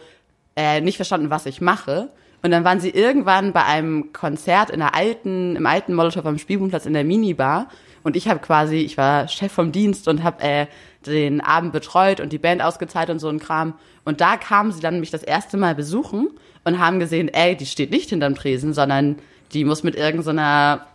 [0.56, 2.10] äh, nicht verstanden, was ich mache.
[2.42, 6.40] Und dann waren sie irgendwann bei einem Konzert in der alten, im alten Molotow am
[6.40, 7.68] Spielbudenplatz in der Minibar.
[8.08, 10.68] Und ich habe quasi, ich war Chef vom Dienst und habe äh,
[11.06, 13.74] den Abend betreut und die Band ausgezahlt und so ein Kram.
[14.06, 16.30] Und da kamen sie dann mich das erste Mal besuchen
[16.64, 19.18] und haben gesehen, ey, die steht nicht hinterm Tresen, sondern
[19.52, 20.88] die muss mit irgendeiner,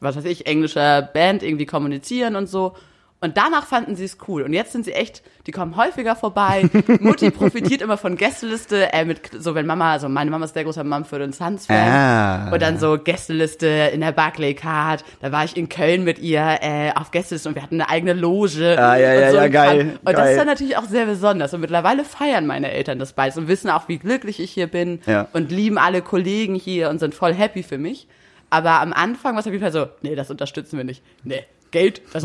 [0.00, 2.74] was weiß ich, englischer Band irgendwie kommunizieren und so.
[3.20, 4.42] Und danach fanden sie es cool.
[4.42, 6.68] Und jetzt sind sie echt, die kommen häufiger vorbei.
[7.00, 10.62] Mutti profitiert immer von Gästeliste, äh, mit, so wenn Mama, also meine Mama ist sehr
[10.62, 11.92] großer Mumford Sons Fan.
[11.92, 12.52] Ah.
[12.52, 15.04] Und dann so Gästeliste in der Barclay Card.
[15.20, 18.12] Da war ich in Köln mit ihr äh, auf Gästeliste und wir hatten eine eigene
[18.12, 18.76] Loge.
[18.78, 19.88] Ah, ja, ja, so ja, geil, Kram.
[19.88, 20.30] Und das geil.
[20.30, 21.52] ist dann natürlich auch sehr besonders.
[21.52, 25.00] Und mittlerweile feiern meine Eltern das beides und wissen auch, wie glücklich ich hier bin
[25.06, 25.26] Ja.
[25.32, 28.06] und lieben alle Kollegen hier und sind voll happy für mich.
[28.50, 31.02] Aber am Anfang war es auf jeden Fall so, nee, das unterstützen wir nicht.
[31.22, 32.24] Nee, Geld, das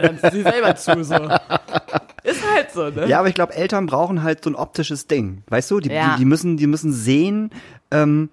[0.00, 1.14] dann zieh sie selber zu, so.
[2.22, 3.06] Ist halt so, ne?
[3.08, 5.42] Ja, aber ich glaube, Eltern brauchen halt so ein optisches Ding.
[5.48, 6.12] Weißt du, die, Ja.
[6.14, 7.50] die, die, müssen, die müssen sehen,
[7.90, 8.30] ähm,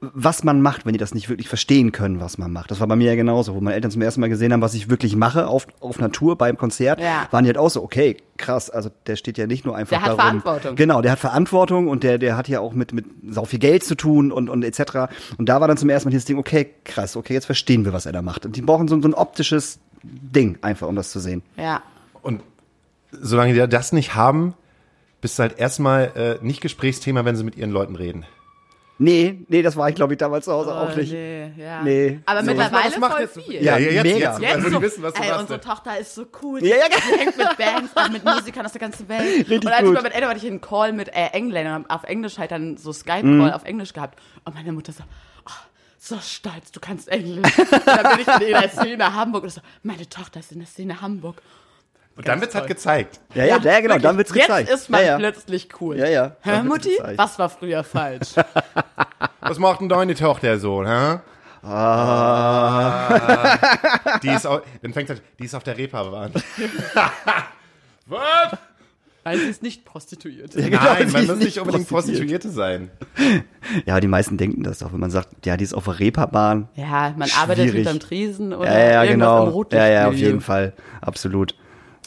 [0.00, 2.70] was man macht, wenn die das nicht wirklich verstehen können, was man macht.
[2.70, 4.74] Das war bei mir ja genauso, wo meine Eltern zum ersten Mal gesehen haben, was
[4.74, 7.26] ich wirklich mache auf, auf Natur beim Konzert, Ja.
[7.32, 10.02] waren die halt auch so, okay, krass, also der steht ja nicht nur einfach Der
[10.02, 10.20] hat darum.
[10.40, 10.76] Verantwortung.
[10.76, 13.82] Genau, der hat Verantwortung und der, der hat ja auch mit, mit sau viel Geld
[13.82, 15.08] zu tun und, und etc.
[15.36, 17.92] Und da war dann zum ersten Mal dieses Ding, okay, krass, okay, jetzt verstehen wir,
[17.92, 18.46] was er da macht.
[18.46, 21.42] Und die brauchen so, so ein optisches Ding einfach, um das zu sehen.
[21.56, 21.82] Ja.
[22.22, 22.42] Und
[23.10, 24.54] solange die das nicht haben,
[25.20, 28.24] bist du halt erstmal äh, nicht Gesprächsthema, wenn sie mit ihren Leuten reden.
[29.00, 31.12] Nee, nee, das war ich, glaube ich, damals zu Hause auch Oh, nicht.
[31.12, 31.82] nee, ja.
[31.82, 32.18] Nee.
[32.26, 33.62] Aber So, mittlerweile was macht voll jetzt- viel.
[33.64, 34.16] Ja, jetzt, mega.
[34.18, 35.40] jetzt, Jetzt also so, die wissen, was du ey, machst.
[35.42, 36.64] unsere Tochter ist so cool.
[36.64, 39.48] Ja, ja, Die hängt mit Bands ab, mit Musikern aus der ganzen Welt.
[39.48, 39.88] Richtig und als gut.
[39.88, 42.76] ich mal mit Eltern war ich einen Call mit äh, Engländern auf Englisch halt dann
[42.76, 44.18] so Skype-Call auf Englisch gehabt.
[44.44, 45.04] Und meine Mutter so,
[45.46, 45.50] oh,
[46.00, 47.56] so stolz, du kannst Englisch.
[47.56, 50.66] Und dann bin ich in der Szene Hamburg und so, meine Tochter ist in der
[50.66, 51.40] Szene Hamburg.
[52.18, 53.20] Und dann wird's halt gezeigt.
[53.34, 54.68] Ja, ja, ja, genau, dann wird's gezeigt.
[54.68, 55.18] Jetzt ist man ja, ja.
[55.18, 55.96] plötzlich cool.
[55.96, 56.90] Ja, ja, Hä, Mutti?
[56.96, 57.16] gezeigt.
[57.16, 58.34] Was war früher falsch?
[59.40, 61.20] Was macht denn deine Tochter so, hä?
[61.62, 63.56] Ah.
[64.22, 66.32] Die ist auch, dann fängt halt, die ist auf der Reeperbahn.
[68.06, 68.58] Was?
[69.24, 70.52] Nein, sie ist nicht prostituiert.
[70.54, 72.40] genau, Nein, man muss nicht unbedingt prostituiert.
[72.42, 72.90] Prostituierte sein.
[73.86, 76.68] Ja, die meisten denken das doch, wenn man sagt, ja, die ist auf der Reeperbahn.
[76.74, 77.86] Ja, man arbeitet Schwierig.
[77.86, 79.44] hinterm Tresen oder Ja, ja, irgendwas im genau.
[79.50, 79.80] Rotlicht.
[79.80, 80.72] Ja, ja, auf jeden Fall.
[81.00, 81.54] Absolut.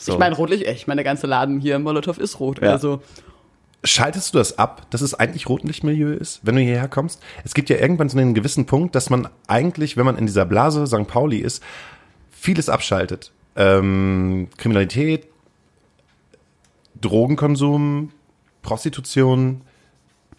[0.01, 0.13] So.
[0.13, 2.69] Ich meine, Rotlicht, echt, meine ganze Laden hier im Molotow ist rot Ja.
[2.69, 3.01] oder so.
[3.83, 7.21] Schaltest du das ab, dass es eigentlich Rotlichtmilieu ist, wenn du hierher kommst?
[7.43, 10.45] Es gibt ja irgendwann so einen gewissen Punkt, dass man eigentlich, wenn man in dieser
[10.45, 11.07] Blase St.
[11.07, 11.63] Pauli ist,
[12.31, 13.31] vieles abschaltet.
[13.55, 15.27] Ähm, Kriminalität,
[16.99, 18.11] Drogenkonsum,
[18.61, 19.61] Prostitution.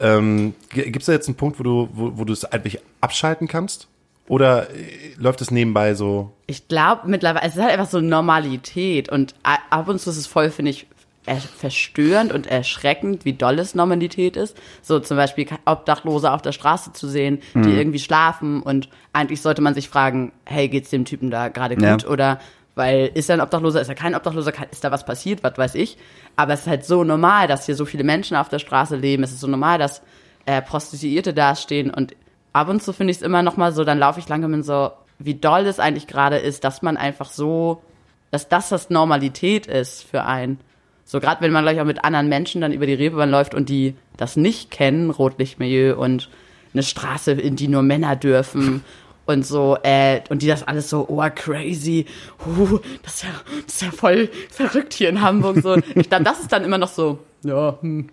[0.01, 3.49] Ähm, Gibt es da jetzt einen Punkt, wo du, wo, wo du es eigentlich abschalten
[3.49, 3.89] kannst?
[4.33, 6.31] Oder äh, läuft es nebenbei so?
[6.47, 10.27] Ich glaube mittlerweile, es ist halt einfach so Normalität und ab und zu ist es
[10.27, 10.87] voll, finde ich,
[11.27, 14.57] er- verstörend und erschreckend, wie doll es Normalität ist.
[14.81, 19.61] So zum Beispiel Obdachlose auf der Straße zu sehen, die irgendwie schlafen und eigentlich sollte
[19.61, 21.93] man sich fragen, hey, geht's dem Typen da gerade Ja.
[21.93, 22.41] gut oder
[22.75, 25.75] weil ist er ein Obdachloser, ist er kein Obdachloser, ist da was passiert, was weiß
[25.75, 25.99] ich.
[26.37, 29.23] Aber es ist halt so normal, dass hier so viele Menschen auf der Straße leben.
[29.25, 30.01] Es ist so normal, dass
[30.47, 32.15] äh, Prostituierte dastehen und
[32.53, 34.63] ab und zu finde ich es immer noch mal so, dann laufe ich lange und
[34.63, 37.83] so, wie doll es eigentlich gerade ist, dass man einfach so,
[38.31, 40.59] dass das das Normalität ist für einen.
[41.05, 43.69] So gerade wenn man gleich auch mit anderen Menschen dann über die Reeperbahn läuft und
[43.69, 46.29] die das nicht kennen, Rotlichtmilieu und
[46.73, 48.85] eine Straße, in die nur Männer dürfen
[49.27, 52.07] und so, äh, und die das alles so, oh, crazy,
[52.45, 53.29] huh, das ist ja,
[53.67, 55.77] das ist ja voll verrückt hier in Hamburg, so.
[55.95, 58.09] Ich glaube, das ist dann immer noch so, ja, hm,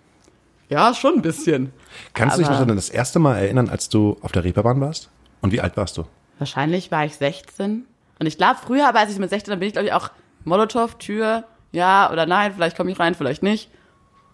[0.70, 1.72] ja, schon ein bisschen.
[2.14, 5.10] Kannst du dich noch an das erste Mal erinnern, als du auf der Reeperbahn warst?
[5.42, 6.04] Und wie alt warst du?
[6.38, 7.84] Wahrscheinlich war ich 16.
[8.18, 10.10] Und ich glaube, früher, aber als ich mit 16, dann bin ich, glaube ich, auch
[10.44, 13.70] Molotow, Tür, ja oder nein, vielleicht komme ich rein, vielleicht nicht.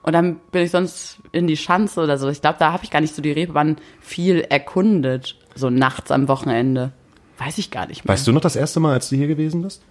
[0.03, 2.29] Und dann bin ich sonst in die Schanze oder so.
[2.29, 5.37] Ich glaube, da habe ich gar nicht so die Reeperbahn viel erkundet.
[5.55, 6.93] So nachts am Wochenende.
[7.39, 8.13] Weiß ich gar nicht mehr.
[8.13, 9.83] Weißt du noch das erste Mal, als du hier gewesen bist?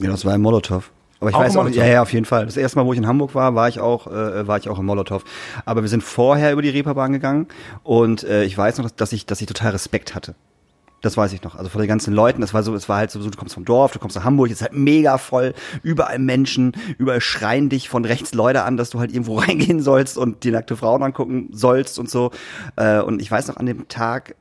[0.00, 0.90] Ja, das war im Molotow.
[1.20, 2.44] Aber ich Auch weiß auch, ja, ja, auf jeden Fall.
[2.44, 4.78] Das erste Mal, wo ich in Hamburg war, war ich auch, äh, war ich auch
[4.78, 5.24] im Molotow.
[5.64, 7.46] Aber wir sind vorher über die Reeperbahn gegangen
[7.82, 10.34] und äh, ich weiß noch, dass, ich, dass ich total Respekt hatte.
[11.02, 11.54] Das weiß ich noch.
[11.54, 13.54] Also vor den ganzen Leuten, das war so, es war halt so, so, du kommst
[13.54, 17.68] vom Dorf, du kommst nach Hamburg, es ist halt mega voll, überall Menschen, überall schreien
[17.68, 21.02] dich von rechts Leute an, dass du halt irgendwo reingehen sollst und die nackte Frauen
[21.02, 22.30] angucken sollst und so.
[22.76, 24.34] Äh, und ich weiß noch, an dem Tag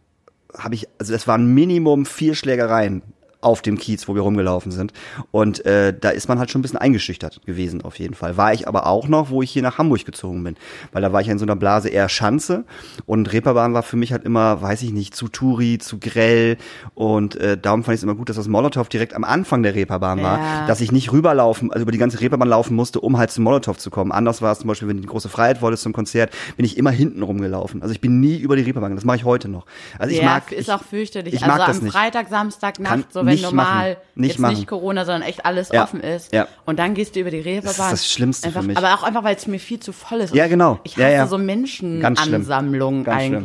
[0.58, 3.02] habe ich, also das waren Minimum vier Schlägereien
[3.42, 4.94] auf dem Kiez, wo wir rumgelaufen sind.
[5.32, 8.38] Und äh, da ist man halt schon ein bisschen eingeschüchtert gewesen, auf jeden Fall.
[8.38, 10.56] War ich aber auch noch, wo ich hier nach Hamburg gezogen bin.
[10.92, 12.66] Weil da war ich ja in so einer Blase eher Schanze.
[13.06, 16.58] Und Reeperbahn war für mich halt immer, weiß ich nicht, zu Touri, zu grell.
[16.94, 19.76] Und äh, darum fand ich es immer gut, dass das Molotow direkt am Anfang der
[19.76, 20.40] Reeperbahn war.
[20.40, 20.68] Ja.
[20.68, 23.78] Dass ich nicht rüberlaufen, also über die ganze Reeperbahn laufen musste, um halt zum Molotow
[23.78, 24.12] zu kommen.
[24.12, 26.78] Anders war es zum Beispiel, wenn du die große Freiheit wolltest zum Konzert, bin ich
[26.78, 27.82] immer hinten rumgelaufen.
[27.82, 28.96] Also ich bin nie über die Reeperbahn.
[28.96, 29.66] Das mache ich heute noch.
[30.00, 31.34] Also ich ja, mag, ist ich, auch fürchterlich.
[31.34, 31.94] ich also mag das am nicht.
[31.94, 34.02] Freitag, Samstag, Kann Nacht, so wenn nicht normal machen.
[34.16, 34.56] Nicht jetzt machen.
[34.56, 36.34] nicht Corona, sondern echt alles Ja, offen ist.
[36.34, 36.48] ja.
[36.66, 37.78] Und dann gehst du über die Reeperbahn.
[37.78, 38.78] Das ist das Schlimmste einfach, für mich.
[38.78, 40.34] Aber auch einfach, weil es mir viel zu voll ist.
[40.34, 40.80] Ja, genau.
[40.84, 41.28] Ich Ja, hasse ja.
[41.28, 42.02] so Ganz schlimm.
[42.02, 43.44] Menschenansammlungen Ganz schlimm.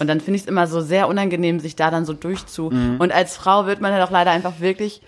[0.00, 2.70] Und dann finde ich es immer so sehr unangenehm, sich da dann so durchzu.
[2.72, 2.96] Mhm.
[2.98, 5.02] Und als Frau wird man halt auch leider einfach wirklich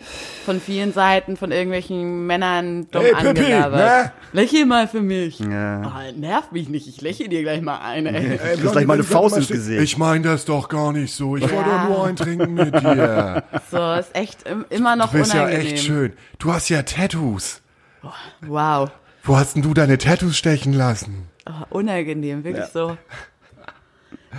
[0.45, 3.73] von vielen Seiten von irgendwelchen Männern dumm Hey, angelabert.
[4.05, 4.13] ne?
[4.33, 5.41] Lächel mal für mich.
[5.41, 5.81] Ja.
[5.83, 8.39] Ah, nerv mich nicht, ich lächle dir gleich mal ein, ey.
[8.59, 9.83] Du hast gleich mal eine Faust ins Gesicht.
[9.83, 11.37] Ich meine das doch gar nicht so.
[11.37, 11.83] Ich wollte Ja.
[11.89, 13.43] doch nur ein Trinken mit dir.
[13.71, 15.67] So, ist echt im- immer noch Du bist ja unangenehm.
[15.75, 16.13] echt schön.
[16.39, 17.61] Du hast ja Tattoos.
[18.47, 18.91] Wow.
[19.25, 21.27] Wo hast denn du deine Tattoos stechen lassen?
[21.49, 22.97] Oh, unangenehm, wirklich so.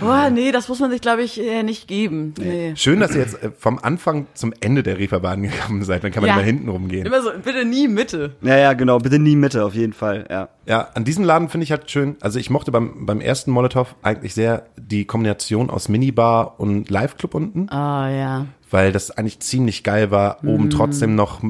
[0.00, 2.34] Boah, nee, das muss man sich, glaube ich, äh, nicht geben.
[2.38, 2.72] Nee.
[2.76, 6.04] Schön, dass ihr jetzt äh, vom Anfang zum Ende der Reeperbahn gekommen seid.
[6.04, 6.34] Dann kann man Ja.
[6.36, 7.06] immer hinten rumgehen.
[7.06, 8.36] Immer so, bitte nie Mitte.
[8.42, 8.98] Ja, ja, genau.
[8.98, 10.26] Bitte nie Mitte, auf jeden Fall.
[10.30, 10.48] Ja.
[10.66, 12.16] Ja, an diesem Laden finde ich halt schön.
[12.20, 17.34] Also ich mochte beim, beim ersten Molotow eigentlich sehr die Kombination aus Minibar und Live-Club
[17.34, 18.46] unten, Oh ja.
[18.70, 21.40] weil das eigentlich ziemlich geil war, oben trotzdem noch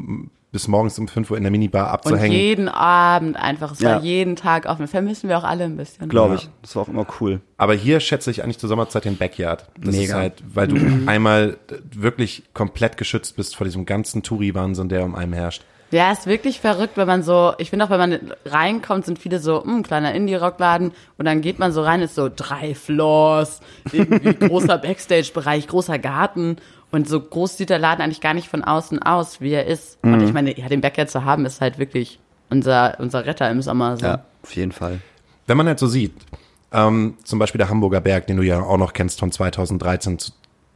[0.51, 2.33] bis morgens um 5 Uhr in der Minibar Und abzuhängen.
[2.33, 3.97] jeden Abend einfach, es Ja.
[3.97, 4.87] war jeden Tag offen.
[4.89, 6.09] Vermissen wir auch alle ein bisschen.
[6.09, 6.49] Glaube ich.
[6.63, 7.41] Das war auch immer cool.
[7.59, 9.67] Aber hier schätze ich eigentlich zur Sommerzeit den Backyard.
[9.79, 10.15] Das ist Mega.
[10.15, 10.77] halt, weil du
[11.07, 11.59] einmal
[11.93, 15.65] wirklich komplett geschützt bist vor diesem ganzen Touri-Wahnsinn, der um einem herrscht.
[15.91, 19.39] Ja, ist wirklich verrückt, wenn man so, ich finde auch, wenn man reinkommt, sind viele
[19.39, 24.35] so, hm, kleiner Indie-Rockladen und dann geht man so rein, ist so drei Floors, irgendwie
[24.49, 26.57] großer Backstage-Bereich, großer Garten
[26.91, 29.99] und so groß sieht der Laden eigentlich gar nicht von außen aus, wie er ist.
[30.03, 32.19] Und ich meine, ja, den Backyard zu haben, ist halt wirklich
[32.51, 33.97] unser, unser Retter im Sommer.
[33.97, 34.07] So.
[34.07, 35.01] Ja, auf jeden Fall.
[35.47, 36.15] Wenn man halt so sieht,
[36.73, 40.33] ähm, zum Beispiel der Hamburger Berg, den du ja auch noch kennst von 2013 zu,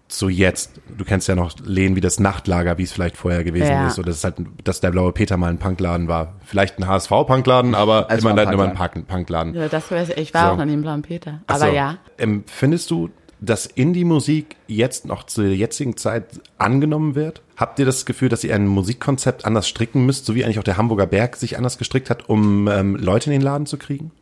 [0.08, 0.72] zu jetzt.
[0.96, 3.86] Du kennst ja noch Lehen wie das Nachtlager, wie es vielleicht vorher gewesen Ja.
[3.86, 3.98] ist.
[3.98, 4.34] Oder das ist halt,
[4.64, 6.34] dass der Blaue Peter mal ein Punkladen war.
[6.44, 9.54] Vielleicht ein HSV-Punkladen, aber Es immer, ein dann immer ein Punk- Punkladen.
[9.54, 10.52] Ja, das weiß ich, ich war So.
[10.52, 11.40] auch noch nie im Blauen Peter.
[11.46, 11.66] Aber so.
[11.66, 11.96] ja.
[12.18, 13.08] Ähm, findest du,
[13.42, 17.42] dass Indie-Musik jetzt noch zur jetzigen Zeit angenommen wird?
[17.56, 20.64] Habt ihr das Gefühl, dass ihr ein Musikkonzept anders stricken müsst, so wie eigentlich auch
[20.64, 24.12] der Hamburger Berg sich anders gestrickt hat, um ähm, Leute in den Laden zu kriegen?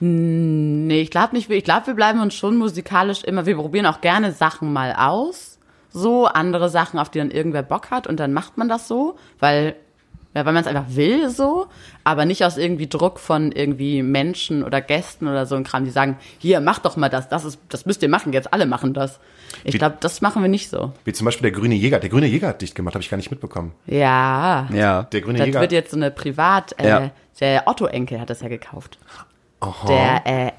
[0.00, 1.48] Nee, ich glaube nicht.
[1.48, 3.46] Ich glaube, wir bleiben uns schon musikalisch immer.
[3.46, 5.58] Wir probieren auch gerne Sachen mal aus.
[5.90, 9.16] So andere Sachen, auf die dann irgendwer Bock hat und dann macht man das so,
[9.38, 9.76] weil
[10.36, 11.66] ja, weil man es einfach will so,
[12.04, 15.90] aber nicht aus irgendwie Druck von irgendwie Menschen oder Gästen oder so ein Kram, die
[15.90, 18.92] sagen, hier, mach doch mal das, das ist, das müsst ihr machen, jetzt alle machen
[18.92, 19.18] das.
[19.64, 20.92] Ich glaube, das machen wir nicht so.
[21.04, 21.98] Wie zum Beispiel der Grüne Jäger.
[22.00, 23.72] Der Grüne Jäger hat dicht gemacht, habe ich gar nicht mitbekommen.
[23.86, 24.68] Ja.
[24.72, 25.04] Ja.
[25.04, 25.60] Der Grüne Das Jäger.
[25.62, 27.10] wird jetzt so eine Privat, äh, Ja.
[27.40, 28.98] der Otto-Enkel hat das ja gekauft.
[29.60, 29.86] Aha.
[29.88, 30.52] der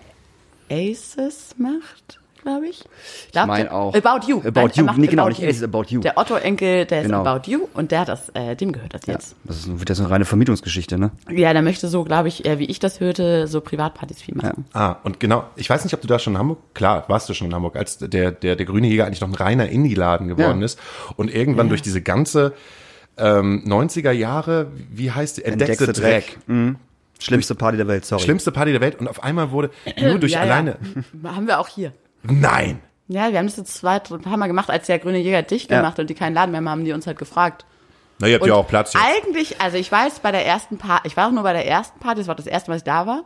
[0.69, 2.83] äh, Aces macht, glaube ich.
[3.25, 3.93] Ich glaub, mein der- auch.
[3.95, 4.39] About You.
[4.43, 4.91] About er You.
[4.97, 5.99] Nee, genau, nicht Aces, About You.
[6.01, 7.21] Der Otto-Enkel, der Genau.
[7.21, 9.35] ist About You und der hat das, äh, dem gehört das jetzt.
[9.43, 11.11] Das ist, wird jetzt eine reine Vermietungsgeschichte, ne?
[11.29, 14.65] Ja, der möchte so, glaube ich, äh, wie ich das hörte, so Privatpartys viel machen.
[14.73, 17.33] Ah, und genau, ich weiß nicht, ob du da schon in Hamburg, klar, warst du
[17.33, 20.59] schon in Hamburg, als der, der, der Grüne Jäger eigentlich noch ein reiner Indie-Laden geworden
[20.59, 20.65] Ja.
[20.65, 20.79] ist
[21.15, 22.53] und irgendwann durch diese ganze
[23.17, 26.37] ähm, 90er Jahre, wie heißt die, entdeckte Dreck.
[26.47, 26.77] Mhm.
[27.19, 28.21] Schlimmste Party der Welt, sorry.
[28.21, 30.77] Schlimmste Party der Welt und auf einmal wurde nur durch Ja, alleine.
[31.23, 31.31] Ja.
[31.35, 31.93] Haben wir auch hier.
[32.29, 32.79] Nein!
[33.07, 35.71] Ja, wir haben das jetzt zwei, ein paar Mal gemacht, als der Grüne Jäger dicht
[35.71, 35.77] Ja.
[35.77, 37.65] gemacht und die keinen Laden mehr haben, haben die uns halt gefragt.
[38.19, 39.03] Na, ihr habt Und ja auch Platz jetzt.
[39.05, 41.99] Eigentlich, also ich weiß bei der ersten Party, ich war auch nur bei der ersten
[41.99, 43.23] Party, das war das erste Mal, dass ich da war.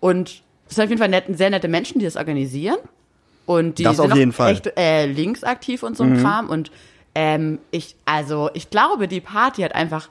[0.00, 2.76] Und es sind auf jeden Fall nett, sehr nette Menschen, die das organisieren.
[3.46, 4.52] Und die Das sind auf jeden Fall.
[4.52, 6.48] echt äh, linksaktiv und so ein Kram.
[6.48, 6.70] Und
[7.14, 10.08] ähm, ich, also ich glaube, die Party hat einfach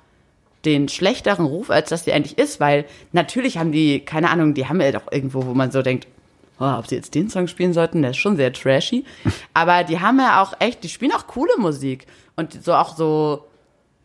[0.66, 4.68] den schlechteren Ruf, als das die eigentlich ist, weil natürlich haben die, keine Ahnung, die
[4.68, 6.08] haben ja doch irgendwo, wo man so denkt,
[6.62, 9.04] oh, ob sie jetzt den Song spielen sollten, der ist schon sehr trashy.
[9.54, 12.06] Aber die haben ja auch echt, die spielen auch coole Musik.
[12.36, 13.46] Und so auch so,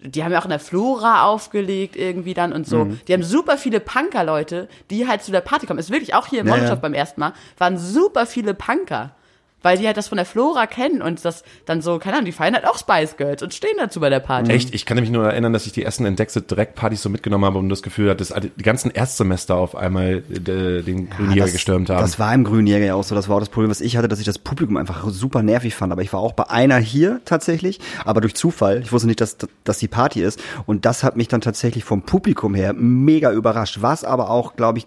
[0.00, 2.86] die haben ja auch in der Flora aufgelegt irgendwie dann und so.
[2.86, 3.00] Mhm.
[3.06, 5.78] Die haben super viele Punker-Leute, die halt zu der Party kommen.
[5.78, 6.74] Ist wirklich auch hier im Ja, Molotow ja.
[6.76, 9.14] beim ersten Mal, waren super viele Punker.
[9.62, 12.32] Weil die halt das von der Flora kennen und das dann so, keine Ahnung, die
[12.32, 14.52] feiern halt auch Spice Girls und stehen dazu bei der Party.
[14.52, 14.74] Echt?
[14.74, 17.68] Ich kann mich nur erinnern, dass ich die ersten Entdeckte Dreckpartys so mitgenommen habe und
[17.68, 22.00] das Gefühl hatte, dass die ganzen Erstsemester auf einmal äh, den Grünjäger das, gestürmt haben.
[22.00, 23.14] Das war im Grünjäger ja auch so.
[23.14, 25.74] Das war auch das Problem, was ich hatte, dass ich das Publikum einfach super nervig
[25.74, 25.92] fand.
[25.92, 28.82] Aber ich war auch bei einer hier tatsächlich, aber durch Zufall.
[28.82, 30.40] Ich wusste nicht, dass, dass die Party ist.
[30.66, 33.78] Und das hat mich dann tatsächlich vom Publikum her mega überrascht.
[33.80, 34.86] Was aber auch, glaube ich,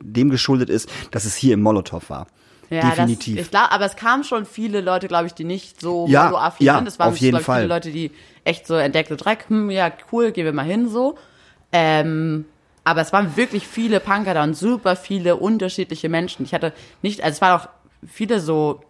[0.00, 2.26] dem geschuldet ist, dass es hier im Molotow war.
[2.70, 3.36] Ja, Definitiv.
[3.36, 6.24] Das, ich glaub, aber es kamen schon viele Leute, glaube ich, die nicht so Ja,
[6.24, 6.88] Molo-affin ja, sind.
[6.88, 7.62] Es waren auf jeden ich, Fall.
[7.62, 8.10] viele Leute, die
[8.44, 11.16] echt so entdeckte Dreck, hm, ja, cool, gehen wir mal hin so.
[11.72, 12.44] Ähm,
[12.84, 16.44] aber es waren wirklich viele Punker da und super viele unterschiedliche Menschen.
[16.44, 17.68] Ich hatte nicht, also es waren auch
[18.06, 18.80] viele so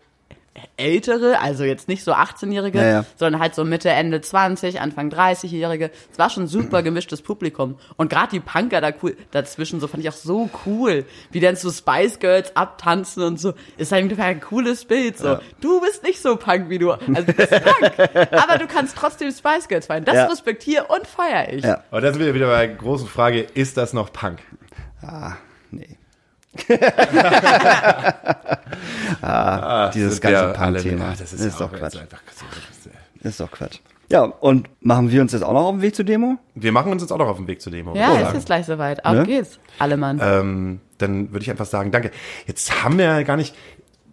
[0.77, 3.05] ältere, also jetzt nicht so 18-Jährige, Ja, ja.
[3.17, 5.91] sondern halt so Mitte, Ende 20, Anfang 30-Jährige.
[6.13, 7.79] Es war schon super gemischtes Publikum.
[7.97, 11.57] Und gerade die Punker da cool, dazwischen, so fand ich auch so cool, wie dann
[11.57, 13.55] so Spice Girls abtanzen und so.
[13.77, 15.39] Ist einfach ein cooles Bild, so.
[15.61, 17.93] Du bist nicht so Punk wie du, also du bist Punk,
[18.33, 20.05] aber du kannst trotzdem Spice Girls feiern.
[20.05, 20.27] Das Ja.
[20.27, 21.65] respektiere und feiere ich.
[21.65, 21.83] Ja.
[21.91, 24.39] Aber da sind wir wieder bei der großen Frage, ist das noch Punk?
[25.03, 25.33] Ah.
[29.23, 31.05] Ah, dieses Sind wir ganze Punk-Thema.
[31.05, 31.97] Ah, Das ist, ja doch Quatsch.
[33.23, 33.79] Das ist doch Quatsch.
[34.11, 36.39] Ja, und machen wir uns jetzt auch noch auf den Weg zur Demo?
[36.55, 37.95] Wir machen uns jetzt auch noch auf den Weg zur Demo.
[37.95, 39.05] Ja, ich ist gleich soweit.
[39.05, 39.25] Auf Ne?
[39.25, 39.59] geht's.
[39.79, 40.19] Alle Mann.
[40.23, 42.11] Ähm, dann würde ich einfach sagen, danke.
[42.47, 43.55] Jetzt haben wir ja gar nicht,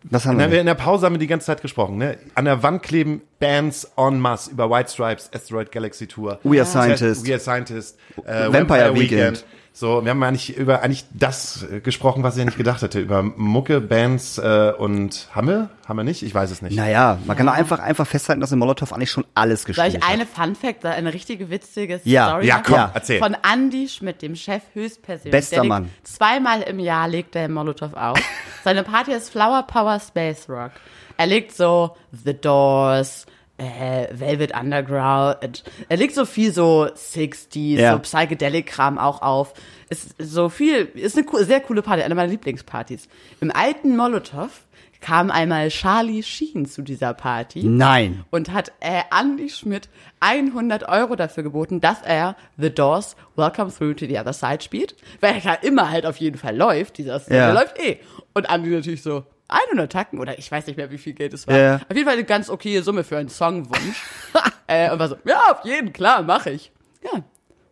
[0.10, 1.98] Was haben wir in der Pause haben wir die ganze Zeit gesprochen.
[1.98, 2.18] Ne?
[2.36, 6.40] An der Wand kleben Bands en masse über White Stripes, Asteroid Galaxy Tour.
[6.44, 7.26] We Are Scientists.
[7.26, 7.98] We Are Scientists.
[8.26, 9.46] Äh, Vampire Weekend.
[9.78, 12.98] So, wir haben eigentlich über eigentlich das äh, gesprochen, was ich ja nicht gedacht hätte.
[13.02, 15.70] Über Mucke, Bands äh, und haben wir?
[15.86, 16.24] Haben wir nicht?
[16.24, 16.78] Ich weiß es nicht.
[16.78, 19.96] Naja, man kann doch einfach, einfach festhalten, dass in Molotow eigentlich schon alles Soll gespielt
[19.96, 20.10] ich hat.
[20.10, 22.92] eine Fun Fact, eine richtige witzige Ja, Story Ja, komm, Ja.
[22.94, 23.20] erzähl.
[23.20, 25.32] Von Andy Schmidt, dem Chef höchstpersönlich.
[25.32, 25.90] Bester Der Mann.
[26.04, 28.18] Zweimal im Jahr legt er im Molotow auf.
[28.64, 30.72] Seine Party ist Flower Power Space Rock.
[31.18, 33.26] Er legt so The Doors,
[33.58, 35.64] äh, Velvet Underground.
[35.90, 37.94] Er legt so viel so 60s, Ja.
[37.94, 39.54] so Psychedelic-Kram auch auf.
[39.90, 43.08] Ist so viel, ist eine sehr coole Party, eine meiner Lieblingspartys.
[43.42, 44.50] Im alten Molotow
[45.02, 48.24] kam einmal Charlie Sheen zu dieser Party Nein.
[48.32, 49.88] und hat äh, Andy Schmidt
[50.20, 54.96] 100 Euro dafür geboten, dass er The Doors Welcome Through to the Other Side spielt,
[55.22, 57.52] weil er ja immer halt auf jeden Fall läuft, dieser Song, Ja.
[57.54, 58.00] läuft eh.
[58.34, 61.48] Und Andy natürlich so 100 Tacken oder ich weiß nicht mehr, wie viel Geld es
[61.48, 61.58] war.
[61.58, 61.76] Ja.
[61.76, 64.04] Auf jeden Fall eine ganz okaye Summe für einen Songwunsch.
[64.68, 66.72] äh, und war so, ja, auf jeden, klar, mache ich.
[67.04, 67.24] Ja,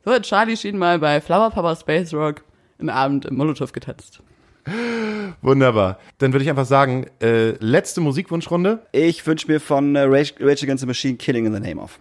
[0.06, 2.44] so hat Charlie Sheen mal bei Flower Power Space Rock
[2.80, 4.22] einen Abend im Molotow getanzt.
[5.42, 6.00] Wunderbar.
[6.20, 8.86] Dann würde ich einfach sagen, äh, letzte Musikwunschrunde.
[8.92, 12.00] Ich wünsche mir von äh, Rage, Rage Against the Machine Killing in the Name of.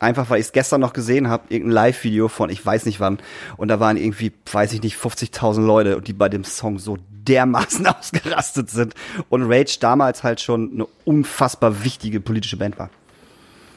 [0.00, 3.18] Einfach, weil ich es gestern noch gesehen habe, irgendein Live-Video von ich weiß nicht wann.
[3.56, 7.86] Und da waren irgendwie, weiß ich nicht, 50.000 Leute, die bei dem Song so dermaßen
[7.86, 8.94] ausgerastet sind.
[9.28, 12.90] Und Rage damals halt schon eine unfassbar wichtige politische Band war.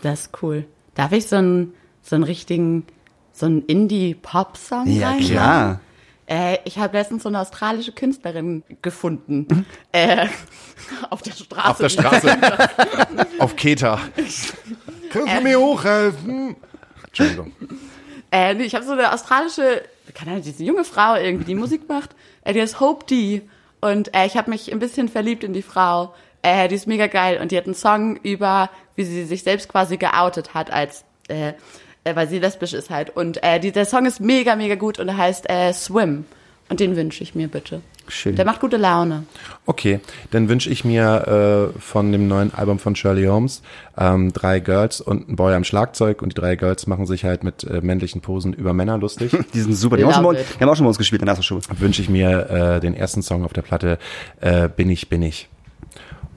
[0.02, 0.66] Das ist cool.
[0.96, 2.86] Darf ich so einen, so einen richtigen,
[3.32, 5.28] so einen Indie-Pop-Song Ja, reinmachen?
[5.28, 5.80] klar.
[6.30, 9.66] Äh, ich habe letztens so eine australische Künstlerin gefunden.
[9.94, 10.28] äh,
[11.10, 11.70] auf der Straße.
[11.70, 12.38] Auf der Straße.
[13.40, 14.00] Auf Keta.
[15.10, 16.56] Kannst du mir hochhelfen?
[17.06, 17.52] Entschuldigung.
[18.32, 19.84] Äh, nee, ich habe so eine australische,
[20.14, 22.12] keine Ahnung, diese junge Frau irgendwie, die Musik macht.
[22.44, 23.42] Äh, die heißt Hope D.
[23.80, 26.14] Und äh, ich habe mich ein bisschen verliebt in die Frau.
[26.42, 27.40] Äh, die ist mega geil.
[27.42, 31.54] Und die hat einen Song über, wie sie sich selbst quasi geoutet hat als, äh,
[32.04, 33.16] äh, weil sie lesbisch ist halt.
[33.16, 36.26] Und äh, die, der Song ist mega, mega gut und heißt äh, Swim.
[36.70, 37.82] Und den wünsche ich mir bitte.
[38.10, 38.36] Schön.
[38.36, 39.24] Der macht gute Laune.
[39.66, 40.00] Okay,
[40.32, 43.62] dann wünsche ich mir äh, von dem neuen Album von Shirley Holmes
[43.98, 47.44] ähm, drei Girls und ein Boy am Schlagzeug und die drei Girls machen sich halt
[47.44, 49.32] mit äh, männlichen Posen über Männer lustig.
[49.54, 49.98] Die sind super.
[49.98, 51.62] Die haben, auch schon die haben auch schon bei uns gespielt in der Schule.
[51.80, 53.98] wünsche ich mir äh, den ersten Song auf der Platte
[54.40, 55.50] äh, Bin ich, bin ich.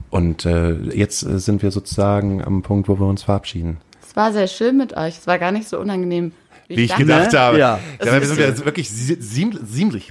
[0.09, 3.77] Und äh, jetzt äh, sind wir sozusagen am Punkt, wo wir uns verabschieden.
[4.05, 5.17] Es war sehr schön mit euch.
[5.17, 6.33] Es war gar nicht so unangenehm,
[6.77, 7.39] Wie ich gedacht Ne?
[7.39, 7.57] habe.
[7.59, 7.79] Ja.
[8.03, 9.61] Ja, wir sind ja wirklich sie- ziemlich,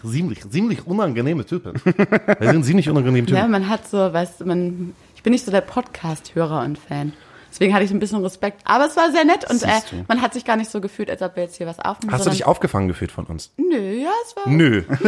[0.03, 1.75] ziemlich, ziemlich, unangenehme Typen.
[1.85, 3.39] Wir sind ziemlich unangenehme Typen.
[3.41, 7.13] Ja, man hat so, weißt du, man, ich bin nicht so der Podcast-Hörer und Fan.
[7.53, 8.61] Deswegen hatte ich ein bisschen Respekt.
[8.65, 9.69] Aber es war sehr nett und äh,
[10.07, 12.13] man hat sich gar nicht so gefühlt, als ob wir jetzt hier was aufnehmen.
[12.13, 13.51] Hast du dich aufgefangen gefühlt von uns?
[13.57, 14.49] Nö, ja, es war.
[14.49, 14.83] Nö.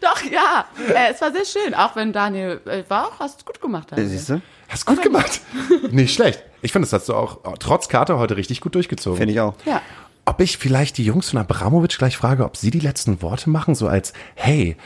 [0.00, 0.66] Doch, ja.
[0.94, 1.74] Äh, es war sehr schön.
[1.74, 3.90] Auch wenn Daniel äh, war auch, hast du gut gemacht.
[3.90, 4.08] Daniel.
[4.08, 4.40] Siehst du?
[4.72, 5.42] Hast gut gemacht.
[5.90, 6.42] Nicht schlecht.
[6.62, 9.18] Ich finde, das hast du auch oh, trotz Karte heute richtig gut durchgezogen.
[9.18, 9.54] Finde ich auch.
[9.66, 9.82] Ja.
[10.24, 13.74] Ob ich vielleicht die Jungs von Abramowitsch gleich frage, ob sie die letzten Worte machen,
[13.74, 14.76] so als, hey,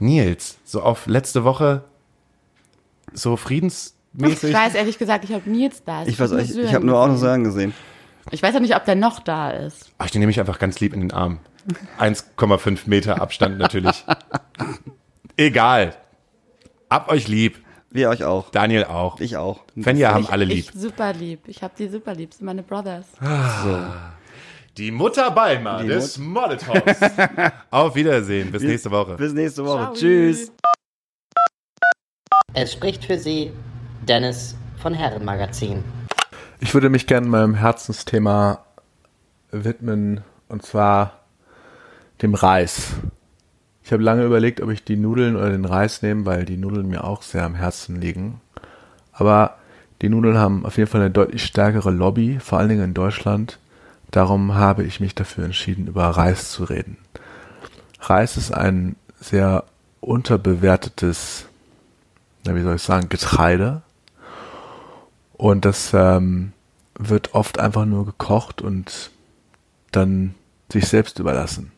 [0.00, 1.84] Nils, so auf letzte Woche,
[3.14, 4.50] so friedensmäßig.
[4.50, 6.02] Ich weiß ehrlich gesagt, ich habe Nils da.
[6.02, 7.16] Ich tut weiß, ich, ich habe nur auch noch.
[7.16, 7.72] Sagen gesehen.
[8.30, 9.90] Ich weiß ja nicht, ob der noch da ist.
[9.96, 11.38] Ach, den nehme ich einfach ganz lieb in den Arm.
[11.98, 14.04] 1,5 Meter Abstand natürlich.
[15.38, 15.96] Egal.
[16.90, 17.62] Ab euch lieb.
[17.90, 18.50] Wir euch auch.
[18.50, 19.20] Daniel auch.
[19.20, 19.64] Ich auch.
[19.80, 20.70] Fenja haben ich, alle lieb.
[20.72, 21.40] Ich super lieb.
[21.46, 22.30] Ich habe die super lieb.
[22.30, 23.06] Das sind meine Brothers.
[24.76, 27.00] Die Mutter Balmer Die des Molotovs.
[27.70, 28.52] Auf Wiedersehen.
[28.52, 29.16] Bis nächste Woche.
[29.16, 29.84] Bis nächste Woche.
[29.84, 29.94] Ciao.
[29.94, 30.52] Tschüss.
[32.54, 33.52] Es spricht für Sie
[34.06, 35.82] Dennis von Herrenmagazin.
[36.60, 38.64] Ich würde mich gerne meinem Herzensthema
[39.50, 41.20] widmen, und zwar
[42.20, 42.92] dem Reis.
[43.88, 46.88] Ich habe lange überlegt, ob ich die Nudeln oder den Reis nehme, weil die Nudeln
[46.88, 48.38] mir auch sehr am Herzen liegen.
[49.14, 49.56] Aber
[50.02, 53.58] die Nudeln haben auf jeden Fall eine deutlich stärkere Lobby, vor allen Dingen in Deutschland.
[54.10, 56.98] Darum habe ich mich dafür entschieden, über Reis zu reden.
[57.98, 59.64] Reis ist ein sehr
[60.00, 61.46] unterbewertetes,
[62.44, 63.80] na, wie soll ich sagen, Getreide.
[65.32, 66.52] Und das ähm,
[66.98, 69.12] wird oft einfach nur gekocht und
[69.92, 70.34] dann
[70.70, 71.72] sich selbst überlassen.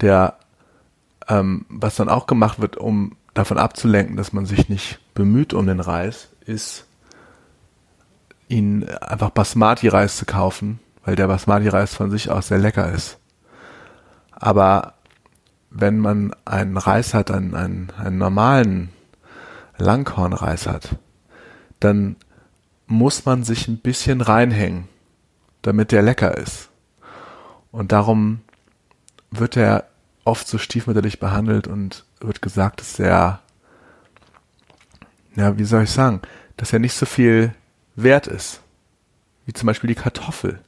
[0.00, 0.38] Der,
[1.28, 5.66] ähm, was dann auch gemacht wird, um davon abzulenken, dass man sich nicht bemüht um
[5.66, 6.86] den Reis, ist,
[8.48, 13.18] ihn einfach Basmati-Reis zu kaufen, weil der Basmati-Reis von sich aus sehr lecker ist.
[14.32, 14.94] Aber
[15.70, 18.90] wenn man einen Reis hat, einen, einen, einen normalen
[19.76, 20.96] Langkornreis hat,
[21.80, 22.16] dann
[22.86, 24.88] muss man sich ein bisschen reinhängen,
[25.62, 26.70] damit der lecker ist.
[27.70, 28.40] Und darum
[29.30, 29.87] wird er
[30.28, 33.40] oft so stiefmütterlich behandelt und wird gesagt, dass er,
[35.34, 36.20] ja, wie soll ich sagen,
[36.56, 37.54] dass er nicht so viel
[37.96, 38.60] wert ist,
[39.46, 40.60] wie zum Beispiel die Kartoffel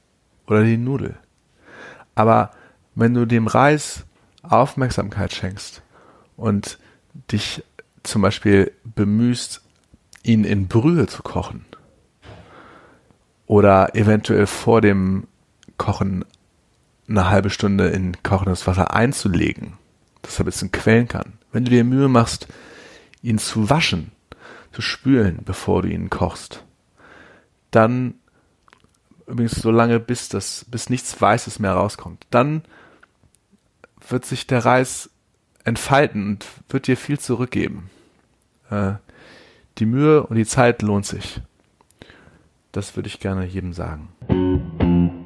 [0.47, 1.15] oder die Nudel.
[2.15, 2.51] Aber
[2.95, 4.03] wenn du dem Reis
[4.41, 5.83] Aufmerksamkeit schenkst
[6.35, 6.79] und
[7.31, 7.63] dich
[8.03, 9.61] zum Beispiel bemühst,
[10.23, 11.65] ihn in Brühe zu kochen
[13.45, 15.27] oder eventuell vor dem
[15.77, 16.25] Kochen
[17.11, 19.73] eine halbe Stunde in kochendes Wasser einzulegen,
[20.21, 21.33] dass er ein bisschen quellen kann.
[21.51, 22.47] Wenn du dir Mühe machst,
[23.21, 24.11] ihn zu waschen,
[24.71, 26.63] zu spülen, bevor du ihn kochst,
[27.71, 28.15] dann
[29.27, 32.63] übrigens so lange, bis das, bis nichts Weißes mehr rauskommt, dann
[34.07, 35.09] wird sich der Reis
[35.63, 37.89] entfalten und wird dir viel zurückgeben.
[38.69, 38.93] Äh,
[39.77, 41.41] die Mühe und die Zeit lohnt sich.
[42.71, 45.20] Das würde ich gerne jedem sagen.